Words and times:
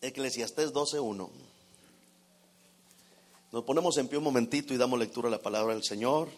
Eclesiastés 0.00 0.72
12.1. 0.72 1.28
Nos 3.52 3.64
ponemos 3.64 3.96
en 3.98 4.08
pie 4.08 4.18
un 4.18 4.24
momentito 4.24 4.72
y 4.72 4.76
damos 4.76 4.98
lectura 4.98 5.28
a 5.28 5.30
la 5.30 5.42
palabra 5.42 5.74
del 5.74 5.82
Señor. 5.82 6.28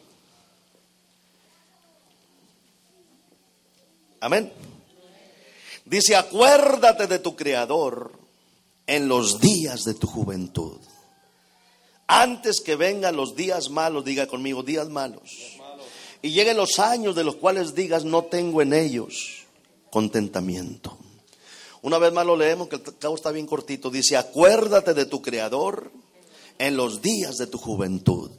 Amén. 4.21 4.53
Dice, 5.85 6.17
acuérdate 6.17 7.07
de 7.07 7.19
tu 7.19 7.37
Creador 7.37 8.13
en 8.87 9.09
los 9.09 9.41
días 9.41 9.85
de 9.85 9.95
tu 9.95 10.07
juventud. 10.07 10.79
Antes 12.07 12.61
que 12.61 12.77
vengan 12.77 13.17
los 13.17 13.37
días 13.37 13.69
malos, 13.71 14.05
diga 14.05 14.27
conmigo, 14.27 14.63
días 14.63 14.89
malos. 14.89 15.31
Y 16.21 16.31
lleguen 16.31 16.57
los 16.57 16.79
años 16.79 17.15
de 17.15 17.25
los 17.25 17.37
cuales 17.37 17.75
digas, 17.75 18.05
no 18.05 18.25
tengo 18.25 18.63
en 18.63 18.73
ellos 18.73 19.45
contentamiento. 19.91 20.97
Una 21.83 21.99
vez 21.99 22.13
más 22.13 22.25
lo 22.25 22.37
leemos, 22.37 22.69
que 22.69 22.77
el 22.77 22.83
cabo 22.99 23.17
está 23.17 23.33
bien 23.33 23.47
cortito. 23.47 23.91
Dice, 23.91 24.17
acuérdate 24.17 24.95
de 24.95 25.05
tu 25.05 25.21
Creador 25.21 25.91
en 26.59 26.77
los 26.77 27.03
días 27.03 27.37
de 27.37 27.49
tu 27.49 27.59
juventud. 27.59 28.31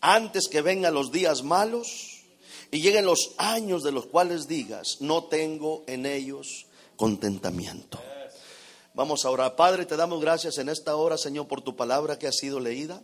Antes 0.00 0.48
que 0.48 0.60
vengan 0.60 0.92
los 0.92 1.10
días 1.10 1.42
malos 1.42 2.22
y 2.70 2.82
lleguen 2.82 3.06
los 3.06 3.34
años 3.38 3.82
de 3.82 3.92
los 3.92 4.06
cuales 4.06 4.46
digas, 4.46 4.98
no 5.00 5.24
tengo 5.24 5.84
en 5.86 6.04
ellos 6.04 6.66
contentamiento. 6.96 7.98
Vamos 8.92 9.24
a 9.24 9.30
orar. 9.30 9.56
Padre, 9.56 9.86
te 9.86 9.96
damos 9.96 10.20
gracias 10.20 10.58
en 10.58 10.68
esta 10.68 10.96
hora, 10.96 11.16
Señor, 11.16 11.48
por 11.48 11.62
tu 11.62 11.76
palabra 11.76 12.18
que 12.18 12.26
ha 12.26 12.32
sido 12.32 12.60
leída. 12.60 13.02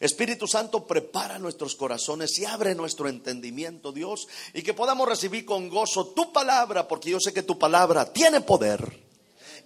Espíritu 0.00 0.46
Santo, 0.46 0.86
prepara 0.86 1.38
nuestros 1.38 1.76
corazones 1.76 2.38
y 2.38 2.46
abre 2.46 2.74
nuestro 2.74 3.06
entendimiento, 3.06 3.92
Dios, 3.92 4.26
y 4.54 4.62
que 4.62 4.72
podamos 4.72 5.06
recibir 5.06 5.44
con 5.44 5.68
gozo 5.68 6.08
tu 6.08 6.32
palabra, 6.32 6.88
porque 6.88 7.10
yo 7.10 7.20
sé 7.20 7.34
que 7.34 7.42
tu 7.42 7.58
palabra 7.58 8.10
tiene 8.10 8.40
poder 8.40 8.98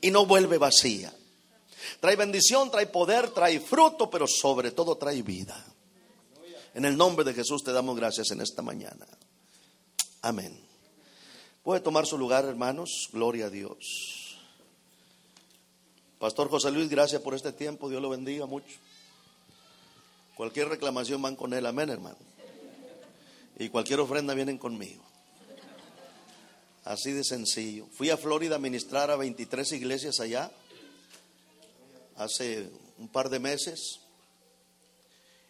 y 0.00 0.10
no 0.10 0.26
vuelve 0.26 0.58
vacía. 0.58 1.14
Trae 2.00 2.16
bendición, 2.16 2.68
trae 2.68 2.88
poder, 2.88 3.30
trae 3.30 3.60
fruto, 3.60 4.10
pero 4.10 4.26
sobre 4.26 4.72
todo 4.72 4.96
trae 4.96 5.22
vida. 5.22 5.64
En 6.74 6.84
el 6.84 6.96
nombre 6.96 7.24
de 7.24 7.32
Jesús 7.32 7.62
te 7.62 7.72
damos 7.72 7.96
gracias 7.96 8.32
en 8.32 8.40
esta 8.40 8.60
mañana. 8.60 9.06
Amén. 10.20 10.58
Puede 11.62 11.80
tomar 11.80 12.06
su 12.06 12.18
lugar, 12.18 12.44
hermanos. 12.44 13.08
Gloria 13.12 13.46
a 13.46 13.50
Dios. 13.50 14.36
Pastor 16.18 16.50
José 16.50 16.72
Luis, 16.72 16.88
gracias 16.88 17.22
por 17.22 17.34
este 17.34 17.52
tiempo. 17.52 17.88
Dios 17.88 18.02
lo 18.02 18.10
bendiga 18.10 18.46
mucho. 18.46 18.76
Cualquier 20.36 20.68
reclamación 20.68 21.22
van 21.22 21.36
con 21.36 21.54
él, 21.54 21.64
amén, 21.66 21.90
hermano. 21.90 22.18
Y 23.58 23.68
cualquier 23.68 24.00
ofrenda 24.00 24.34
vienen 24.34 24.58
conmigo. 24.58 25.02
Así 26.84 27.12
de 27.12 27.24
sencillo. 27.24 27.86
Fui 27.92 28.10
a 28.10 28.16
Florida 28.16 28.56
a 28.56 28.58
ministrar 28.58 29.10
a 29.10 29.16
23 29.16 29.72
iglesias 29.72 30.20
allá 30.20 30.50
hace 32.16 32.70
un 32.98 33.08
par 33.08 33.30
de 33.30 33.38
meses. 33.38 34.00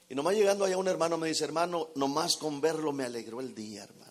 Y 0.08 0.14
nomás 0.14 0.34
llegando 0.34 0.64
allá 0.64 0.76
un 0.76 0.88
hermano 0.88 1.16
me 1.16 1.28
dice, 1.28 1.44
hermano, 1.44 1.88
nomás 1.94 2.36
con 2.36 2.60
verlo 2.60 2.92
me 2.92 3.04
alegró 3.04 3.40
el 3.40 3.54
día, 3.54 3.84
hermano. 3.84 4.04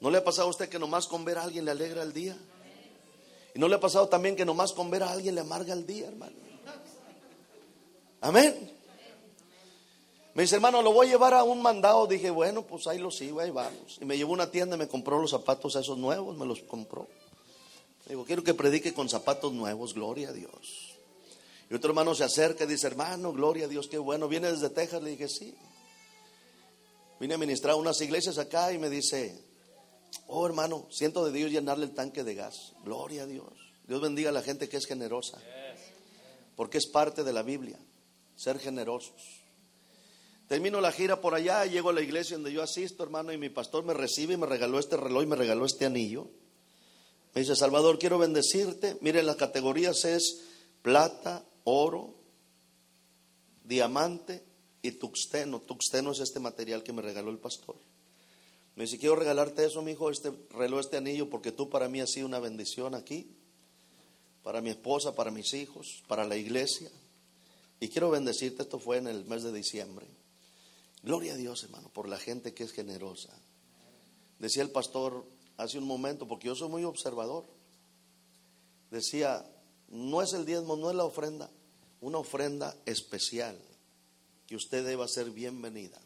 ¿No 0.00 0.10
le 0.10 0.18
ha 0.18 0.24
pasado 0.24 0.48
a 0.48 0.50
usted 0.50 0.68
que 0.68 0.78
nomás 0.78 1.06
con 1.06 1.24
ver 1.24 1.38
a 1.38 1.42
alguien 1.44 1.64
le 1.64 1.70
alegra 1.70 2.02
el 2.02 2.12
día? 2.12 2.36
¿Y 3.54 3.58
no 3.58 3.68
le 3.68 3.76
ha 3.76 3.80
pasado 3.80 4.08
también 4.08 4.36
que 4.36 4.44
nomás 4.44 4.72
con 4.72 4.90
ver 4.90 5.02
a 5.02 5.10
alguien 5.10 5.34
le 5.34 5.40
amarga 5.40 5.72
el 5.72 5.86
día, 5.86 6.08
hermano? 6.08 6.36
Amén. 8.20 8.73
Me 10.34 10.42
dice, 10.42 10.56
hermano, 10.56 10.82
lo 10.82 10.92
voy 10.92 11.06
a 11.06 11.10
llevar 11.10 11.32
a 11.34 11.44
un 11.44 11.62
mandado. 11.62 12.08
Dije, 12.08 12.28
bueno, 12.30 12.62
pues 12.62 12.88
ahí 12.88 12.98
lo 12.98 13.10
sigo, 13.10 13.40
ahí 13.40 13.50
vamos. 13.50 13.98
Y 14.00 14.04
me 14.04 14.16
llevó 14.16 14.32
a 14.32 14.34
una 14.34 14.50
tienda 14.50 14.74
y 14.74 14.80
me 14.80 14.88
compró 14.88 15.20
los 15.20 15.30
zapatos 15.30 15.76
esos 15.76 15.96
nuevos, 15.96 16.36
me 16.36 16.44
los 16.44 16.60
compró. 16.62 17.06
Digo, 18.08 18.24
quiero 18.24 18.42
que 18.42 18.52
predique 18.52 18.92
con 18.92 19.08
zapatos 19.08 19.52
nuevos, 19.52 19.94
gloria 19.94 20.30
a 20.30 20.32
Dios. 20.32 20.96
Y 21.70 21.74
otro 21.74 21.90
hermano 21.90 22.14
se 22.14 22.24
acerca 22.24 22.64
y 22.64 22.66
dice, 22.66 22.88
hermano, 22.88 23.32
gloria 23.32 23.66
a 23.66 23.68
Dios, 23.68 23.86
qué 23.86 23.96
bueno. 23.96 24.26
¿Viene 24.26 24.50
desde 24.50 24.70
Texas? 24.70 25.02
Le 25.02 25.10
dije, 25.10 25.28
sí. 25.28 25.54
Vine 27.20 27.34
a 27.34 27.38
ministrar 27.38 27.76
unas 27.76 28.00
iglesias 28.00 28.36
acá 28.36 28.72
y 28.72 28.78
me 28.78 28.90
dice, 28.90 29.40
oh 30.26 30.44
hermano, 30.46 30.88
siento 30.90 31.24
de 31.24 31.32
Dios 31.32 31.52
llenarle 31.52 31.86
el 31.86 31.94
tanque 31.94 32.24
de 32.24 32.34
gas. 32.34 32.72
Gloria 32.84 33.22
a 33.22 33.26
Dios. 33.26 33.52
Dios 33.86 34.00
bendiga 34.00 34.30
a 34.30 34.32
la 34.32 34.42
gente 34.42 34.68
que 34.68 34.78
es 34.78 34.86
generosa. 34.86 35.38
Porque 36.56 36.78
es 36.78 36.88
parte 36.88 37.22
de 37.22 37.32
la 37.32 37.42
Biblia, 37.42 37.78
ser 38.34 38.58
generosos. 38.58 39.43
Termino 40.48 40.80
la 40.80 40.92
gira 40.92 41.20
por 41.20 41.34
allá, 41.34 41.64
llego 41.64 41.90
a 41.90 41.92
la 41.94 42.02
iglesia 42.02 42.36
donde 42.36 42.52
yo 42.52 42.62
asisto, 42.62 43.02
hermano, 43.02 43.32
y 43.32 43.38
mi 43.38 43.48
pastor 43.48 43.84
me 43.84 43.94
recibe 43.94 44.34
y 44.34 44.36
me 44.36 44.46
regaló 44.46 44.78
este 44.78 44.96
reloj 44.96 45.22
y 45.22 45.26
me 45.26 45.36
regaló 45.36 45.64
este 45.64 45.86
anillo. 45.86 46.28
Me 47.34 47.40
dice, 47.40 47.56
Salvador, 47.56 47.98
quiero 47.98 48.18
bendecirte. 48.18 48.96
Miren, 49.00 49.26
las 49.26 49.36
categorías 49.36 50.04
es 50.04 50.42
plata, 50.82 51.44
oro, 51.64 52.14
diamante 53.64 54.44
y 54.82 54.92
tuxteno. 54.92 55.60
Tuxteno 55.60 56.12
es 56.12 56.20
este 56.20 56.40
material 56.40 56.82
que 56.82 56.92
me 56.92 57.02
regaló 57.02 57.30
el 57.30 57.38
pastor. 57.38 57.76
Me 58.76 58.84
dice, 58.84 58.98
quiero 58.98 59.16
regalarte 59.16 59.64
eso, 59.64 59.82
mi 59.82 59.92
hijo, 59.92 60.10
este 60.10 60.30
reloj, 60.50 60.80
este 60.80 60.98
anillo, 60.98 61.30
porque 61.30 61.52
tú 61.52 61.70
para 61.70 61.88
mí 61.88 62.00
has 62.00 62.10
sido 62.10 62.26
una 62.26 62.38
bendición 62.38 62.94
aquí, 62.94 63.34
para 64.42 64.60
mi 64.60 64.70
esposa, 64.70 65.14
para 65.14 65.30
mis 65.30 65.54
hijos, 65.54 66.02
para 66.06 66.24
la 66.24 66.36
iglesia. 66.36 66.90
Y 67.80 67.88
quiero 67.88 68.10
bendecirte, 68.10 68.62
esto 68.62 68.78
fue 68.78 68.98
en 68.98 69.06
el 69.06 69.24
mes 69.24 69.42
de 69.42 69.52
diciembre. 69.52 70.06
Gloria 71.04 71.34
a 71.34 71.36
Dios, 71.36 71.62
hermano, 71.64 71.90
por 71.90 72.08
la 72.08 72.18
gente 72.18 72.54
que 72.54 72.64
es 72.64 72.72
generosa. 72.72 73.28
Decía 74.38 74.62
el 74.62 74.70
pastor 74.70 75.26
hace 75.58 75.76
un 75.76 75.84
momento, 75.84 76.26
porque 76.26 76.46
yo 76.46 76.54
soy 76.54 76.70
muy 76.70 76.82
observador. 76.84 77.44
Decía, 78.90 79.44
no 79.88 80.22
es 80.22 80.32
el 80.32 80.46
diezmo, 80.46 80.76
no 80.76 80.88
es 80.88 80.96
la 80.96 81.04
ofrenda, 81.04 81.50
una 82.00 82.16
ofrenda 82.16 82.74
especial 82.86 83.58
que 84.46 84.56
usted 84.56 84.82
deba 84.82 85.06
ser 85.06 85.30
bienvenida, 85.30 86.00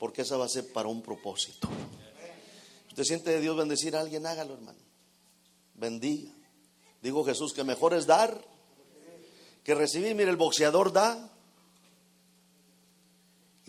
porque 0.00 0.22
esa 0.22 0.36
va 0.36 0.46
a 0.46 0.48
ser 0.48 0.72
para 0.72 0.88
un 0.88 1.02
propósito. 1.02 1.68
Usted 2.88 3.04
siente 3.04 3.30
de 3.30 3.40
Dios 3.40 3.56
bendecir 3.56 3.94
a 3.94 4.00
alguien, 4.00 4.26
hágalo, 4.26 4.54
hermano. 4.54 4.78
Bendiga. 5.74 6.32
Digo 7.00 7.24
Jesús 7.24 7.52
que 7.52 7.62
mejor 7.62 7.94
es 7.94 8.06
dar 8.06 8.44
que 9.62 9.74
recibir. 9.76 10.16
Mire, 10.16 10.30
el 10.30 10.36
boxeador 10.36 10.92
da, 10.92 11.30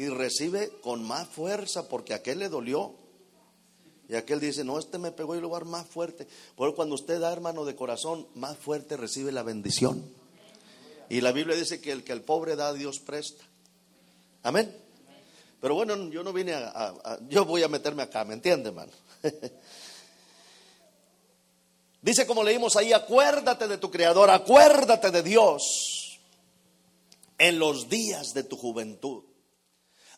y 0.01 0.09
recibe 0.09 0.71
con 0.81 1.03
más 1.03 1.27
fuerza 1.27 1.87
porque 1.87 2.15
aquel 2.15 2.39
le 2.39 2.49
dolió. 2.49 2.95
Y 4.09 4.15
aquel 4.15 4.39
dice, 4.39 4.63
no, 4.63 4.79
este 4.79 4.97
me 4.97 5.11
pegó 5.11 5.35
y 5.35 5.41
lo 5.41 5.55
a 5.55 5.59
más 5.59 5.85
fuerte. 5.85 6.27
Porque 6.55 6.75
cuando 6.75 6.95
usted 6.95 7.19
da, 7.19 7.31
hermano, 7.31 7.65
de 7.65 7.75
corazón, 7.75 8.27
más 8.33 8.57
fuerte 8.57 8.97
recibe 8.97 9.31
la 9.31 9.43
bendición. 9.43 10.03
Y 11.07 11.21
la 11.21 11.31
Biblia 11.31 11.55
dice 11.55 11.81
que 11.81 11.91
el 11.91 12.03
que 12.03 12.13
al 12.13 12.23
pobre 12.23 12.55
da, 12.55 12.73
Dios 12.73 12.99
presta. 12.99 13.43
Amén. 14.41 14.75
Pero 15.59 15.75
bueno, 15.75 16.09
yo 16.09 16.23
no 16.23 16.33
vine 16.33 16.53
a, 16.55 17.19
yo 17.29 17.45
voy 17.45 17.61
a 17.61 17.67
meterme 17.67 18.01
acá, 18.01 18.25
¿me 18.25 18.33
entiende, 18.33 18.69
hermano? 18.69 18.91
dice 22.01 22.25
como 22.25 22.43
leímos 22.43 22.75
ahí, 22.75 22.91
acuérdate 22.91 23.67
de 23.67 23.77
tu 23.77 23.91
Creador, 23.91 24.31
acuérdate 24.31 25.11
de 25.11 25.21
Dios 25.21 26.19
en 27.37 27.59
los 27.59 27.87
días 27.87 28.33
de 28.33 28.43
tu 28.43 28.57
juventud 28.57 29.25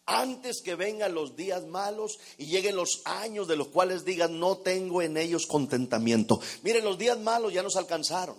antes 0.05 0.61
que 0.61 0.75
vengan 0.75 1.13
los 1.13 1.35
días 1.35 1.65
malos 1.65 2.19
y 2.37 2.47
lleguen 2.47 2.75
los 2.75 3.01
años 3.05 3.47
de 3.47 3.55
los 3.55 3.69
cuales 3.69 4.03
digan, 4.03 4.39
no 4.39 4.57
tengo 4.57 5.01
en 5.01 5.17
ellos 5.17 5.45
contentamiento. 5.45 6.39
Miren, 6.61 6.83
los 6.83 6.97
días 6.97 7.17
malos 7.19 7.53
ya 7.53 7.63
nos 7.63 7.75
alcanzaron. 7.75 8.37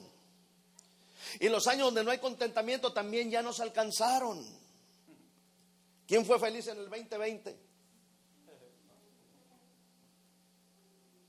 Y 1.40 1.48
los 1.48 1.66
años 1.66 1.86
donde 1.86 2.04
no 2.04 2.10
hay 2.10 2.18
contentamiento 2.18 2.92
también 2.92 3.30
ya 3.30 3.42
nos 3.42 3.60
alcanzaron. 3.60 4.44
¿Quién 6.06 6.24
fue 6.26 6.38
feliz 6.38 6.66
en 6.66 6.78
el 6.78 6.90
2020? 6.90 7.58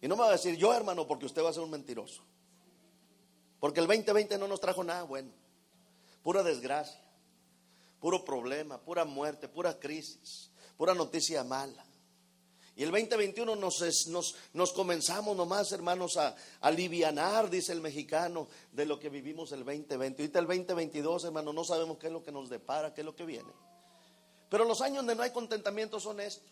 Y 0.02 0.08
no 0.08 0.16
me 0.16 0.24
va 0.24 0.30
a 0.30 0.34
decir 0.34 0.56
yo, 0.58 0.74
hermano, 0.74 1.08
porque 1.08 1.26
usted 1.26 1.44
va 1.44 1.50
a 1.50 1.54
ser 1.54 1.64
un 1.64 1.72
mentiroso. 1.72 2.22
Porque 3.60 3.80
el 3.80 3.88
2020 3.88 4.38
no 4.38 4.48
nos 4.48 4.60
trajo 4.60 4.84
nada 4.84 5.04
bueno. 5.04 5.32
Pura 6.22 6.44
desgracia 6.44 7.05
puro 8.06 8.24
problema, 8.24 8.78
pura 8.78 9.04
muerte, 9.04 9.48
pura 9.48 9.80
crisis, 9.80 10.52
pura 10.78 10.94
noticia 10.94 11.44
mala. 11.44 11.84
Y 12.76 12.84
el 12.84 12.92
2021 12.92 13.56
nos, 13.56 14.08
nos, 14.54 14.74
comenzamos 14.74 15.36
nomás, 15.36 15.72
hermanos, 15.72 16.16
a, 16.18 16.36
alivianar, 16.62 17.50
dice 17.50 17.72
el 17.72 17.82
mexicano, 17.82 18.48
de 18.72 18.86
lo 18.86 19.00
que 19.00 19.10
vivimos 19.10 19.52
el 19.54 19.66
2020. 19.66 20.22
Ahorita 20.22 20.38
el 20.38 20.46
2022, 20.46 21.24
hermano, 21.24 21.52
no 21.52 21.64
sabemos 21.64 21.98
qué 21.98 22.06
es 22.06 22.14
lo 22.14 22.22
que 22.22 22.32
nos 22.32 22.48
depara, 22.48 22.94
qué 22.94 23.02
es 23.02 23.06
lo 23.06 23.16
que 23.16 23.26
viene. 23.26 23.52
Pero 24.52 24.66
los 24.66 24.82
años 24.82 24.98
donde 24.98 25.16
no 25.16 25.24
hay 25.24 25.32
contentamiento 25.32 26.00
son 26.00 26.20
estos. 26.20 26.46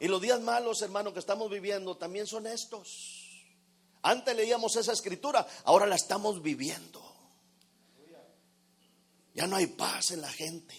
Y 0.00 0.08
los 0.08 0.20
días 0.20 0.40
malos, 0.40 0.82
hermano, 0.82 1.12
que 1.12 1.20
estamos 1.20 1.48
viviendo 1.48 1.96
también 1.96 2.26
son 2.26 2.48
estos. 2.48 3.46
Antes 4.02 4.34
leíamos 4.34 4.74
esa 4.74 4.94
escritura, 4.94 5.46
ahora 5.62 5.86
la 5.86 5.94
estamos 5.94 6.42
viviendo. 6.42 7.09
Ya 9.34 9.46
no 9.46 9.56
hay 9.56 9.66
paz 9.66 10.10
en 10.10 10.20
la 10.20 10.30
gente. 10.30 10.74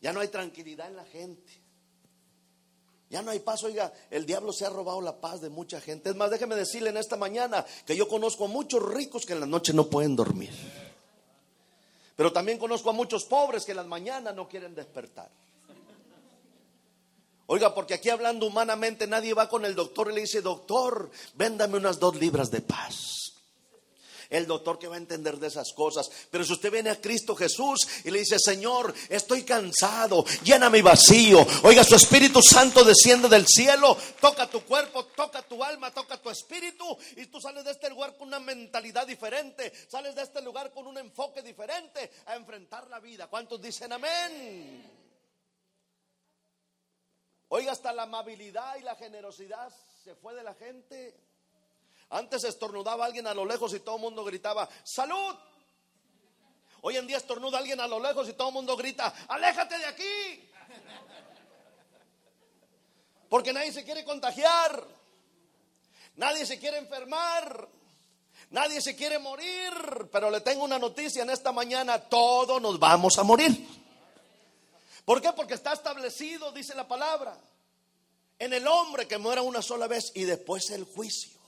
Ya 0.00 0.12
no 0.12 0.20
hay 0.20 0.28
tranquilidad 0.28 0.88
en 0.88 0.96
la 0.96 1.04
gente. 1.04 1.60
Ya 3.08 3.22
no 3.22 3.32
hay 3.32 3.40
paz, 3.40 3.64
oiga, 3.64 3.92
el 4.08 4.24
diablo 4.24 4.52
se 4.52 4.64
ha 4.64 4.70
robado 4.70 5.00
la 5.00 5.20
paz 5.20 5.40
de 5.40 5.50
mucha 5.50 5.80
gente. 5.80 6.10
Es 6.10 6.16
más, 6.16 6.30
déjeme 6.30 6.54
decirle 6.54 6.90
en 6.90 6.96
esta 6.96 7.16
mañana 7.16 7.66
que 7.84 7.96
yo 7.96 8.06
conozco 8.06 8.44
a 8.44 8.48
muchos 8.48 8.82
ricos 8.82 9.26
que 9.26 9.32
en 9.32 9.40
la 9.40 9.46
noche 9.46 9.72
no 9.72 9.88
pueden 9.88 10.14
dormir. 10.14 10.52
Pero 12.14 12.32
también 12.32 12.58
conozco 12.58 12.90
a 12.90 12.92
muchos 12.92 13.24
pobres 13.24 13.64
que 13.64 13.72
en 13.72 13.78
las 13.78 13.86
mañanas 13.86 14.34
no 14.34 14.48
quieren 14.48 14.76
despertar. 14.76 15.28
Oiga, 17.46 17.74
porque 17.74 17.94
aquí 17.94 18.10
hablando 18.10 18.46
humanamente 18.46 19.08
nadie 19.08 19.34
va 19.34 19.48
con 19.48 19.64
el 19.64 19.74
doctor 19.74 20.12
y 20.12 20.14
le 20.14 20.20
dice, 20.20 20.40
doctor, 20.40 21.10
véndame 21.34 21.78
unas 21.78 21.98
dos 21.98 22.14
libras 22.14 22.48
de 22.52 22.60
paz 22.60 23.19
el 24.30 24.46
doctor 24.46 24.78
que 24.78 24.86
va 24.88 24.94
a 24.94 24.98
entender 24.98 25.36
de 25.38 25.48
esas 25.48 25.72
cosas. 25.74 26.10
Pero 26.30 26.44
si 26.44 26.52
usted 26.52 26.70
viene 26.70 26.90
a 26.90 27.00
Cristo 27.00 27.34
Jesús 27.34 27.86
y 28.04 28.10
le 28.10 28.20
dice, 28.20 28.38
Señor, 28.38 28.94
estoy 29.08 29.42
cansado, 29.42 30.24
llena 30.42 30.70
mi 30.70 30.80
vacío. 30.80 31.44
Oiga, 31.64 31.84
su 31.84 31.96
Espíritu 31.96 32.40
Santo 32.40 32.84
desciende 32.84 33.28
del 33.28 33.46
cielo, 33.46 33.96
toca 34.20 34.48
tu 34.48 34.62
cuerpo, 34.62 35.04
toca 35.06 35.42
tu 35.42 35.62
alma, 35.62 35.92
toca 35.92 36.16
tu 36.16 36.30
espíritu. 36.30 36.84
Y 37.16 37.26
tú 37.26 37.40
sales 37.40 37.64
de 37.64 37.72
este 37.72 37.90
lugar 37.90 38.16
con 38.16 38.28
una 38.28 38.40
mentalidad 38.40 39.06
diferente, 39.06 39.72
sales 39.88 40.14
de 40.14 40.22
este 40.22 40.40
lugar 40.40 40.72
con 40.72 40.86
un 40.86 40.96
enfoque 40.98 41.42
diferente 41.42 42.10
a 42.26 42.36
enfrentar 42.36 42.88
la 42.88 43.00
vida. 43.00 43.26
¿Cuántos 43.26 43.60
dicen 43.60 43.92
amén? 43.92 45.00
Oiga, 47.48 47.72
hasta 47.72 47.92
la 47.92 48.04
amabilidad 48.04 48.76
y 48.76 48.82
la 48.82 48.94
generosidad 48.94 49.72
se 50.04 50.14
fue 50.14 50.34
de 50.34 50.44
la 50.44 50.54
gente. 50.54 51.29
Antes 52.10 52.44
estornudaba 52.44 53.06
alguien 53.06 53.26
a 53.26 53.34
lo 53.34 53.44
lejos 53.44 53.72
y 53.72 53.80
todo 53.80 53.96
el 53.96 54.02
mundo 54.02 54.24
gritaba, 54.24 54.68
salud. 54.82 55.34
Hoy 56.82 56.96
en 56.96 57.06
día 57.06 57.18
estornuda 57.18 57.58
alguien 57.58 57.80
a 57.80 57.86
lo 57.86 58.00
lejos 58.00 58.28
y 58.28 58.32
todo 58.32 58.48
el 58.48 58.54
mundo 58.54 58.76
grita, 58.76 59.14
aléjate 59.28 59.78
de 59.78 59.86
aquí. 59.86 60.50
Porque 63.28 63.52
nadie 63.52 63.72
se 63.72 63.84
quiere 63.84 64.04
contagiar. 64.04 64.84
Nadie 66.16 66.44
se 66.44 66.58
quiere 66.58 66.78
enfermar. 66.78 67.68
Nadie 68.50 68.80
se 68.80 68.96
quiere 68.96 69.20
morir. 69.20 69.72
Pero 70.10 70.30
le 70.30 70.40
tengo 70.40 70.64
una 70.64 70.80
noticia 70.80 71.22
en 71.22 71.30
esta 71.30 71.52
mañana. 71.52 72.00
Todos 72.00 72.60
nos 72.60 72.78
vamos 72.80 73.16
a 73.18 73.22
morir. 73.22 73.68
¿Por 75.04 75.22
qué? 75.22 75.32
Porque 75.32 75.54
está 75.54 75.72
establecido, 75.72 76.50
dice 76.52 76.74
la 76.74 76.86
palabra, 76.86 77.36
en 78.38 78.52
el 78.52 78.66
hombre 78.66 79.06
que 79.08 79.18
muera 79.18 79.42
una 79.42 79.62
sola 79.62 79.86
vez 79.86 80.12
y 80.14 80.24
después 80.24 80.70
el 80.70 80.84
juicio. 80.84 81.39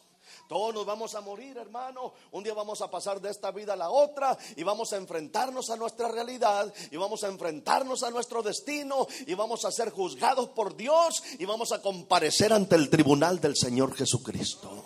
Todos 0.52 0.74
nos 0.74 0.84
vamos 0.84 1.14
a 1.14 1.22
morir, 1.22 1.56
hermano. 1.56 2.12
Un 2.32 2.44
día 2.44 2.52
vamos 2.52 2.82
a 2.82 2.90
pasar 2.90 3.22
de 3.22 3.30
esta 3.30 3.50
vida 3.52 3.72
a 3.72 3.76
la 3.76 3.88
otra 3.88 4.36
y 4.54 4.62
vamos 4.62 4.92
a 4.92 4.98
enfrentarnos 4.98 5.70
a 5.70 5.76
nuestra 5.76 6.08
realidad 6.08 6.70
y 6.90 6.96
vamos 6.98 7.24
a 7.24 7.28
enfrentarnos 7.28 8.02
a 8.02 8.10
nuestro 8.10 8.42
destino 8.42 9.06
y 9.26 9.32
vamos 9.32 9.64
a 9.64 9.72
ser 9.72 9.88
juzgados 9.88 10.50
por 10.50 10.76
Dios 10.76 11.22
y 11.38 11.46
vamos 11.46 11.72
a 11.72 11.80
comparecer 11.80 12.52
ante 12.52 12.76
el 12.76 12.90
tribunal 12.90 13.40
del 13.40 13.56
Señor 13.56 13.94
Jesucristo. 13.94 14.84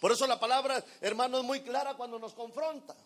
Por 0.00 0.10
eso 0.10 0.26
la 0.26 0.40
palabra, 0.40 0.84
hermano, 1.00 1.38
es 1.38 1.44
muy 1.44 1.60
clara 1.60 1.96
cuando 1.96 2.18
nos 2.18 2.32
confronta. 2.32 2.96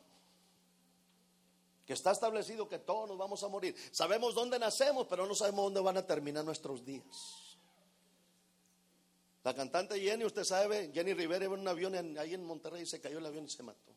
Que 1.85 1.93
está 1.93 2.13
establecido 2.13 2.71
que 2.71 2.79
todos 2.79 3.07
nos 3.07 3.19
vamos 3.19 3.43
a 3.43 3.49
morir. 3.49 3.77
Sabemos 3.93 4.35
dónde 4.35 4.59
nacemos, 4.59 5.07
pero 5.11 5.27
no 5.27 5.35
sabemos 5.35 5.67
dónde 5.67 5.81
van 5.81 5.99
a 5.99 6.07
terminar 6.07 6.43
nuestros 6.43 6.87
días. 6.87 7.46
La 9.47 9.55
cantante 9.55 10.01
Jenny, 10.01 10.25
usted 10.25 10.43
sabe, 10.43 10.91
Jenny 10.93 11.15
Rivera 11.15 11.45
iba 11.45 11.55
en 11.55 11.61
un 11.61 11.69
avión 11.69 11.95
ahí 12.19 12.35
en 12.35 12.43
Monterrey 12.43 12.83
y 12.83 12.87
se 12.87 13.01
cayó 13.01 13.19
el 13.19 13.27
avión 13.27 13.45
y 13.45 13.49
se 13.49 13.63
mató. 13.63 13.95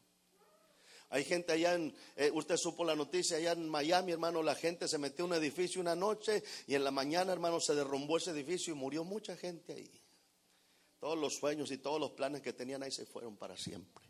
Hay 1.10 1.24
gente 1.24 1.54
allá 1.54 1.74
en, 1.74 1.92
eh, 2.18 2.30
usted 2.32 2.56
supo 2.56 2.86
la 2.86 2.96
noticia, 2.96 3.38
allá 3.38 3.54
en 3.54 3.68
Miami, 3.68 4.12
hermano, 4.12 4.44
la 4.44 4.54
gente 4.54 4.88
se 4.88 5.00
metió 5.00 5.26
en 5.26 5.32
un 5.32 5.38
edificio 5.38 5.82
una 5.82 5.96
noche 5.96 6.44
y 6.68 6.76
en 6.76 6.84
la 6.84 6.92
mañana, 6.92 7.34
hermano, 7.34 7.60
se 7.60 7.74
derrumbó 7.74 8.18
ese 8.18 8.30
edificio 8.30 8.76
y 8.76 8.78
murió 8.78 9.04
mucha 9.04 9.36
gente 9.38 9.74
ahí. 9.74 9.92
Todos 11.00 11.18
los 11.18 11.38
sueños 11.38 11.72
y 11.72 11.80
todos 11.80 12.00
los 12.00 12.12
planes 12.12 12.44
que 12.44 12.54
tenían 12.54 12.84
ahí 12.84 12.92
se 12.92 13.08
fueron 13.08 13.36
para 13.36 13.58
siempre. 13.58 14.06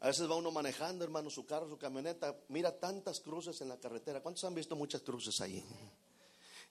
A 0.00 0.08
veces 0.08 0.28
va 0.28 0.34
uno 0.34 0.50
manejando, 0.50 1.04
hermano, 1.04 1.30
su 1.30 1.46
carro, 1.46 1.68
su 1.68 1.78
camioneta, 1.78 2.36
mira 2.48 2.76
tantas 2.76 3.20
cruces 3.20 3.60
en 3.60 3.68
la 3.68 3.78
carretera. 3.78 4.20
¿Cuántos 4.20 4.42
han 4.42 4.54
visto 4.56 4.74
muchas 4.74 5.02
cruces 5.02 5.40
ahí? 5.40 5.64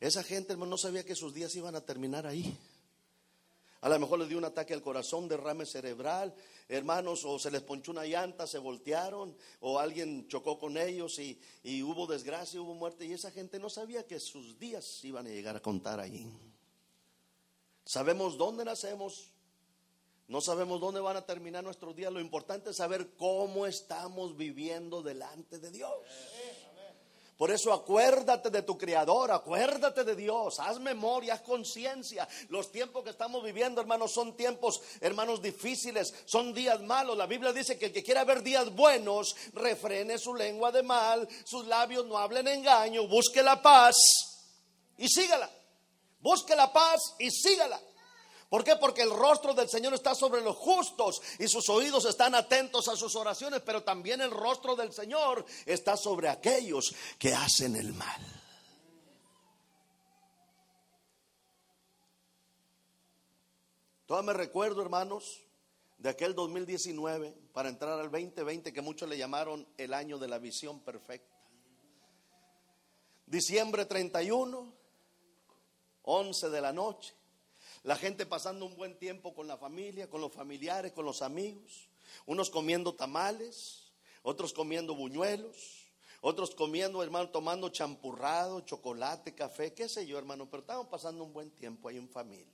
Esa 0.01 0.22
gente, 0.22 0.51
hermano, 0.51 0.72
no 0.72 0.77
sabía 0.77 1.06
que 1.06 1.16
sus 1.16 1.34
días 1.34 1.56
iban 1.56 1.77
a 1.77 1.86
terminar 1.86 2.27
ahí. 2.27 2.60
A 3.81 3.89
lo 3.89 3.98
mejor 3.98 4.19
les 4.19 4.30
dio 4.30 4.38
un 4.38 4.45
ataque 4.45 4.75
al 4.75 4.83
corazón, 4.83 5.28
derrame 5.28 5.66
cerebral, 5.66 6.36
hermanos, 6.69 7.25
o 7.25 7.39
se 7.39 7.50
les 7.50 7.63
ponchó 7.63 7.92
una 7.92 8.06
llanta, 8.06 8.45
se 8.45 8.60
voltearon, 8.60 9.36
o 9.60 9.80
alguien 9.80 10.28
chocó 10.28 10.60
con 10.60 10.78
ellos 10.78 11.18
y, 11.18 11.39
hubo 11.81 12.06
desgracia, 12.06 12.62
hubo 12.62 12.75
muerte, 12.75 13.06
y 13.06 13.13
esa 13.13 13.31
gente 13.31 13.57
no 13.57 13.72
sabía 13.72 14.06
que 14.06 14.19
sus 14.19 14.60
días 14.60 15.04
iban 15.04 15.25
a 15.25 15.31
llegar 15.31 15.56
a 15.56 15.62
contar 15.62 16.00
allí. 16.00 16.28
Sabemos 17.83 18.38
dónde 18.38 18.66
nacemos, 18.66 19.31
no 20.27 20.42
sabemos 20.42 20.80
dónde 20.80 21.00
van 21.00 21.18
a 21.18 21.25
terminar 21.25 21.63
nuestros 21.63 21.95
días, 21.95 22.13
lo 22.13 22.19
importante 22.19 22.69
es 22.69 22.75
saber 22.75 23.16
cómo 23.16 23.66
estamos 23.66 24.38
viviendo 24.38 25.01
delante 25.01 25.57
de 25.57 25.72
Dios. 25.72 25.92
Por 27.42 27.50
eso 27.50 27.74
acuérdate 27.74 28.52
de 28.52 28.62
tu 28.62 28.78
Creador, 28.78 29.32
acuérdate 29.32 30.04
de 30.04 30.16
Dios, 30.16 30.60
haz 30.60 30.80
memoria, 30.80 31.34
haz 31.34 31.42
conciencia. 31.42 32.28
Los 32.50 32.72
tiempos 32.72 33.04
que 33.04 33.10
estamos 33.10 33.44
viviendo, 33.44 33.82
hermanos, 33.82 34.14
son 34.14 34.38
tiempos, 34.38 34.80
hermanos, 35.00 35.42
difíciles, 35.42 36.14
son 36.26 36.54
días 36.54 36.82
malos. 36.82 37.18
La 37.18 37.26
Biblia 37.26 37.52
dice 37.52 37.80
que 37.80 37.88
el 37.88 37.94
que 37.94 38.04
quiera 38.04 38.26
ver 38.26 38.44
días 38.44 38.72
buenos, 38.76 39.36
refrene 39.54 40.20
su 40.20 40.36
lengua 40.36 40.72
de 40.72 40.84
mal, 40.84 41.28
sus 41.44 41.66
labios 41.66 42.06
no 42.06 42.20
hablen 42.20 42.48
engaño, 42.48 43.08
busque 43.08 43.42
la 43.42 43.60
paz 43.60 43.96
y 45.00 45.08
sígala. 45.08 45.50
Busque 46.20 46.56
la 46.56 46.72
paz 46.72 47.16
y 47.18 47.32
sígala. 47.32 47.82
¿Por 48.51 48.65
qué? 48.65 48.75
Porque 48.75 49.01
el 49.01 49.12
rostro 49.12 49.53
del 49.53 49.69
Señor 49.69 49.94
está 49.94 50.13
sobre 50.13 50.42
los 50.42 50.57
justos 50.57 51.21
y 51.39 51.48
sus 51.48 51.69
oídos 51.69 52.03
están 52.03 52.36
atentos 52.36 52.89
a 52.89 52.98
sus 52.98 53.15
oraciones, 53.15 53.62
pero 53.62 53.81
también 53.81 54.19
el 54.19 54.30
rostro 54.30 54.75
del 54.75 54.92
Señor 54.92 55.45
está 55.65 55.95
sobre 55.95 56.27
aquellos 56.27 56.94
que 57.18 57.33
hacen 57.33 57.77
el 57.77 57.94
mal. 57.94 58.21
Todavía 64.06 64.33
me 64.33 64.38
recuerdo, 64.38 64.81
hermanos, 64.81 65.45
de 65.98 66.09
aquel 66.09 66.36
2019 66.36 67.33
para 67.53 67.69
entrar 67.69 67.98
al 67.98 68.12
2020 68.12 68.74
que 68.74 68.81
muchos 68.81 69.07
le 69.07 69.18
llamaron 69.18 69.65
el 69.77 69.94
año 69.94 70.19
de 70.19 70.27
la 70.27 70.39
visión 70.39 70.81
perfecta. 70.81 71.39
Diciembre 73.25 73.86
31, 73.86 74.74
11 76.01 76.50
de 76.50 76.62
la 76.62 76.74
noche. 76.74 77.21
La 77.83 77.95
gente 77.95 78.28
pasando 78.28 78.66
un 78.66 78.75
buen 78.75 78.98
tiempo 79.00 79.33
con 79.33 79.48
la 79.48 79.57
familia, 79.57 80.07
con 80.07 80.22
los 80.22 80.31
familiares, 80.31 80.92
con 80.92 81.04
los 81.04 81.24
amigos. 81.24 81.88
Unos 82.28 82.51
comiendo 82.51 82.94
tamales, 82.94 83.92
otros 84.22 84.54
comiendo 84.54 84.94
buñuelos, 84.94 85.88
otros 86.22 86.53
comiendo, 86.53 87.01
hermano, 87.01 87.29
tomando 87.29 87.70
champurrado, 87.70 88.62
chocolate, 88.62 89.34
café, 89.34 89.74
qué 89.74 89.89
sé 89.89 90.06
yo, 90.06 90.20
hermano. 90.20 90.48
Pero 90.48 90.62
estaban 90.62 90.89
pasando 90.89 91.24
un 91.24 91.34
buen 91.34 91.50
tiempo 91.50 91.89
ahí 91.89 91.98
en 91.98 92.08
familia. 92.08 92.46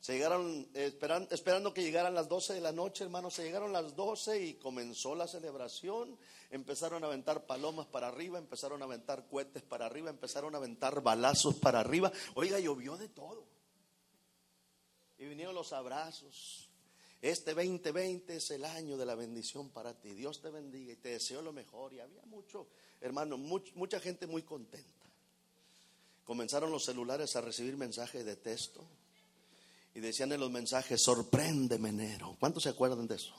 Se 0.00 0.14
llegaron, 0.14 0.66
esperando, 0.72 1.34
esperando 1.34 1.74
que 1.74 1.82
llegaran 1.82 2.14
las 2.14 2.28
12 2.28 2.54
de 2.54 2.60
la 2.62 2.72
noche, 2.72 3.04
hermano. 3.04 3.30
Se 3.30 3.42
llegaron 3.42 3.74
las 3.74 3.94
12 3.94 4.42
y 4.42 4.54
comenzó 4.54 5.16
la 5.16 5.26
celebración. 5.26 6.16
Empezaron 6.50 7.04
a 7.04 7.08
aventar 7.08 7.44
palomas 7.44 7.86
para 7.86 8.08
arriba, 8.08 8.38
empezaron 8.38 8.80
a 8.80 8.86
aventar 8.86 9.26
cohetes 9.28 9.62
para 9.62 9.84
arriba, 9.84 10.08
empezaron 10.08 10.54
a 10.54 10.58
aventar 10.58 11.02
balazos 11.02 11.56
para 11.56 11.80
arriba. 11.80 12.10
Oiga, 12.34 12.58
llovió 12.58 12.96
de 12.96 13.08
todo 13.08 13.57
y 15.18 15.26
vinieron 15.26 15.54
los 15.54 15.72
abrazos. 15.72 16.68
Este 17.20 17.52
2020 17.52 18.36
es 18.36 18.50
el 18.50 18.64
año 18.64 18.96
de 18.96 19.04
la 19.04 19.16
bendición 19.16 19.70
para 19.70 19.92
ti. 19.94 20.12
Dios 20.14 20.40
te 20.40 20.50
bendiga 20.50 20.92
y 20.92 20.96
te 20.96 21.10
deseo 21.10 21.42
lo 21.42 21.52
mejor. 21.52 21.92
Y 21.92 22.00
había 22.00 22.22
mucho, 22.26 22.68
hermano, 23.00 23.36
mucha 23.36 23.98
gente 23.98 24.26
muy 24.26 24.42
contenta. 24.42 25.06
Comenzaron 26.24 26.70
los 26.70 26.84
celulares 26.84 27.34
a 27.34 27.40
recibir 27.40 27.76
mensajes 27.76 28.24
de 28.24 28.36
texto 28.36 28.84
y 29.94 30.00
decían 30.00 30.30
en 30.30 30.40
los 30.40 30.50
mensajes, 30.50 31.02
sorpréndeme 31.02 31.88
enero. 31.88 32.36
¿Cuántos 32.38 32.62
se 32.62 32.68
acuerdan 32.68 33.08
de 33.08 33.16
eso? 33.16 33.34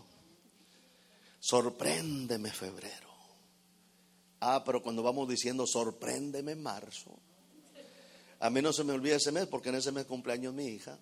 Sorpréndeme 1.40 2.52
febrero. 2.52 3.08
Ah, 4.42 4.64
pero 4.66 4.82
cuando 4.82 5.04
vamos 5.04 5.30
diciendo 5.30 5.66
sorpréndeme 5.66 6.56
marzo, 6.56 7.18
a 8.40 8.50
mí 8.50 8.62
no 8.62 8.74
se 8.74 8.84
me 8.84 8.94
olvida 8.94 9.16
ese 9.16 9.32
mes 9.32 9.48
porque 9.48 9.70
en 9.70 9.76
ese 9.76 9.92
mes 9.92 10.06
cumpleaños 10.06 10.54
mi 10.54 10.66
hija. 10.66 10.98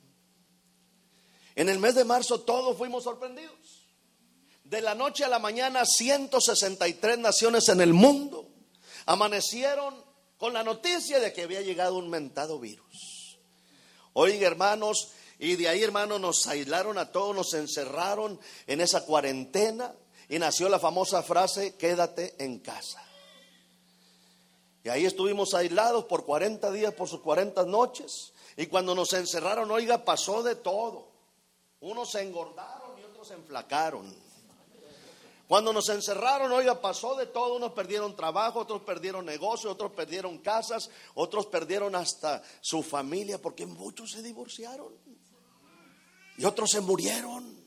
En 1.57 1.69
el 1.69 1.79
mes 1.79 1.95
de 1.95 2.05
marzo 2.05 2.41
todos 2.41 2.77
fuimos 2.77 3.03
sorprendidos. 3.03 3.87
De 4.63 4.79
la 4.79 4.93
noche 4.93 5.25
a 5.25 5.27
la 5.27 5.39
mañana 5.39 5.85
163 5.87 7.17
naciones 7.17 7.67
en 7.69 7.81
el 7.81 7.93
mundo 7.93 8.47
amanecieron 9.07 9.95
con 10.37 10.53
la 10.53 10.63
noticia 10.63 11.19
de 11.19 11.33
que 11.33 11.41
había 11.41 11.61
llegado 11.61 11.97
un 11.97 12.11
mentado 12.11 12.59
virus. 12.59 13.39
Oiga 14.13 14.45
hermanos, 14.45 15.13
y 15.39 15.55
de 15.55 15.67
ahí 15.67 15.81
hermanos 15.81 16.21
nos 16.21 16.45
aislaron 16.45 16.99
a 16.99 17.11
todos, 17.11 17.35
nos 17.35 17.51
encerraron 17.55 18.39
en 18.67 18.79
esa 18.79 19.03
cuarentena 19.03 19.95
y 20.29 20.37
nació 20.37 20.69
la 20.69 20.77
famosa 20.77 21.23
frase, 21.23 21.75
quédate 21.75 22.35
en 22.37 22.59
casa. 22.59 23.03
Y 24.83 24.89
ahí 24.89 25.05
estuvimos 25.05 25.55
aislados 25.55 26.05
por 26.05 26.23
40 26.23 26.71
días, 26.71 26.93
por 26.93 27.09
sus 27.09 27.21
40 27.21 27.65
noches. 27.65 28.33
Y 28.57 28.67
cuando 28.67 28.93
nos 28.93 29.11
encerraron, 29.13 29.71
oiga, 29.71 30.05
pasó 30.05 30.43
de 30.43 30.53
todo. 30.53 31.06
Unos 31.79 32.11
se 32.11 32.21
engordaron 32.21 32.99
y 32.99 33.03
otros 33.03 33.27
se 33.27 33.35
enflacaron. 33.35 34.15
Cuando 35.47 35.71
nos 35.71 35.87
encerraron, 35.89 36.51
oiga, 36.51 36.81
pasó 36.81 37.15
de 37.15 37.27
todo. 37.27 37.55
Unos 37.55 37.71
perdieron 37.71 38.15
trabajo, 38.15 38.59
otros 38.59 38.81
perdieron 38.81 39.25
negocio, 39.25 39.71
otros 39.71 39.93
perdieron 39.93 40.39
casas, 40.39 40.89
otros 41.13 41.45
perdieron 41.45 41.95
hasta 41.95 42.43
su 42.61 42.83
familia, 42.83 43.41
porque 43.41 43.65
muchos 43.65 44.11
se 44.11 44.21
divorciaron. 44.21 44.93
Y 46.37 46.43
otros 46.43 46.71
se 46.71 46.81
murieron. 46.81 47.65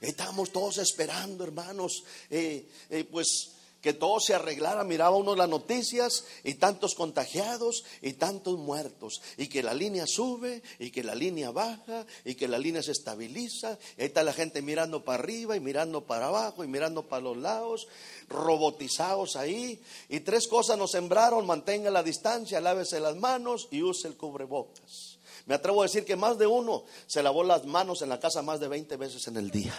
Y 0.00 0.06
estábamos 0.06 0.50
todos 0.50 0.78
esperando, 0.78 1.44
hermanos, 1.44 2.02
eh, 2.28 2.68
eh, 2.90 3.04
pues 3.04 3.54
que 3.84 3.92
todo 3.92 4.18
se 4.18 4.32
arreglara, 4.32 4.82
miraba 4.82 5.14
uno 5.14 5.36
las 5.36 5.46
noticias 5.46 6.24
y 6.42 6.54
tantos 6.54 6.94
contagiados 6.94 7.84
y 8.00 8.14
tantos 8.14 8.58
muertos, 8.58 9.20
y 9.36 9.48
que 9.48 9.62
la 9.62 9.74
línea 9.74 10.06
sube 10.06 10.62
y 10.78 10.90
que 10.90 11.04
la 11.04 11.14
línea 11.14 11.50
baja 11.50 12.06
y 12.24 12.34
que 12.34 12.48
la 12.48 12.56
línea 12.56 12.82
se 12.82 12.92
estabiliza, 12.92 13.78
y 13.98 14.00
ahí 14.00 14.06
está 14.06 14.22
la 14.22 14.32
gente 14.32 14.62
mirando 14.62 15.04
para 15.04 15.22
arriba 15.22 15.54
y 15.54 15.60
mirando 15.60 16.06
para 16.06 16.28
abajo 16.28 16.64
y 16.64 16.66
mirando 16.66 17.06
para 17.10 17.24
los 17.24 17.36
lados, 17.36 17.86
robotizados 18.30 19.36
ahí, 19.36 19.78
y 20.08 20.20
tres 20.20 20.48
cosas 20.48 20.78
nos 20.78 20.92
sembraron, 20.92 21.44
mantenga 21.44 21.90
la 21.90 22.02
distancia, 22.02 22.62
lávese 22.62 23.00
las 23.00 23.16
manos 23.16 23.68
y 23.70 23.82
use 23.82 24.08
el 24.08 24.16
cubrebocas. 24.16 25.18
Me 25.44 25.56
atrevo 25.56 25.82
a 25.82 25.84
decir 25.84 26.06
que 26.06 26.16
más 26.16 26.38
de 26.38 26.46
uno 26.46 26.84
se 27.06 27.22
lavó 27.22 27.44
las 27.44 27.66
manos 27.66 28.00
en 28.00 28.08
la 28.08 28.18
casa 28.18 28.40
más 28.40 28.60
de 28.60 28.68
20 28.68 28.96
veces 28.96 29.26
en 29.26 29.36
el 29.36 29.50
día. 29.50 29.78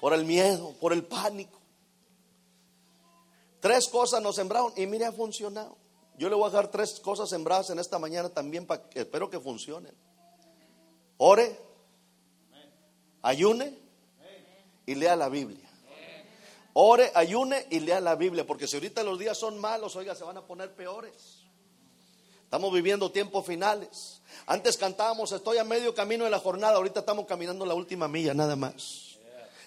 Por 0.00 0.14
el 0.14 0.24
miedo, 0.24 0.76
por 0.80 0.92
el 0.92 1.02
pánico. 1.02 1.55
Tres 3.66 3.88
cosas 3.88 4.22
nos 4.22 4.36
sembraron 4.36 4.72
y 4.76 4.86
mire, 4.86 5.06
ha 5.06 5.12
funcionado. 5.12 5.76
Yo 6.16 6.28
le 6.28 6.36
voy 6.36 6.46
a 6.46 6.50
dejar 6.50 6.70
tres 6.70 7.00
cosas 7.00 7.28
sembradas 7.28 7.68
en 7.70 7.80
esta 7.80 7.98
mañana 7.98 8.28
también 8.28 8.64
para 8.64 8.88
que 8.88 9.00
espero 9.00 9.28
que 9.28 9.40
funcionen. 9.40 9.92
Ore, 11.16 11.58
ayune 13.22 13.76
y 14.86 14.94
lea 14.94 15.16
la 15.16 15.28
Biblia. 15.28 15.68
Ore, 16.74 17.10
ayune 17.12 17.66
y 17.68 17.80
lea 17.80 18.00
la 18.00 18.14
Biblia, 18.14 18.46
porque 18.46 18.68
si 18.68 18.76
ahorita 18.76 19.02
los 19.02 19.18
días 19.18 19.36
son 19.36 19.58
malos, 19.58 19.96
oiga, 19.96 20.14
se 20.14 20.22
van 20.22 20.36
a 20.36 20.46
poner 20.46 20.72
peores. 20.72 21.40
Estamos 22.44 22.72
viviendo 22.72 23.10
tiempos 23.10 23.44
finales. 23.44 24.22
Antes 24.46 24.76
cantábamos, 24.76 25.32
estoy 25.32 25.58
a 25.58 25.64
medio 25.64 25.92
camino 25.92 26.22
de 26.22 26.30
la 26.30 26.38
jornada, 26.38 26.76
ahorita 26.76 27.00
estamos 27.00 27.26
caminando 27.26 27.66
la 27.66 27.74
última 27.74 28.06
milla, 28.06 28.32
nada 28.32 28.54
más. 28.54 29.05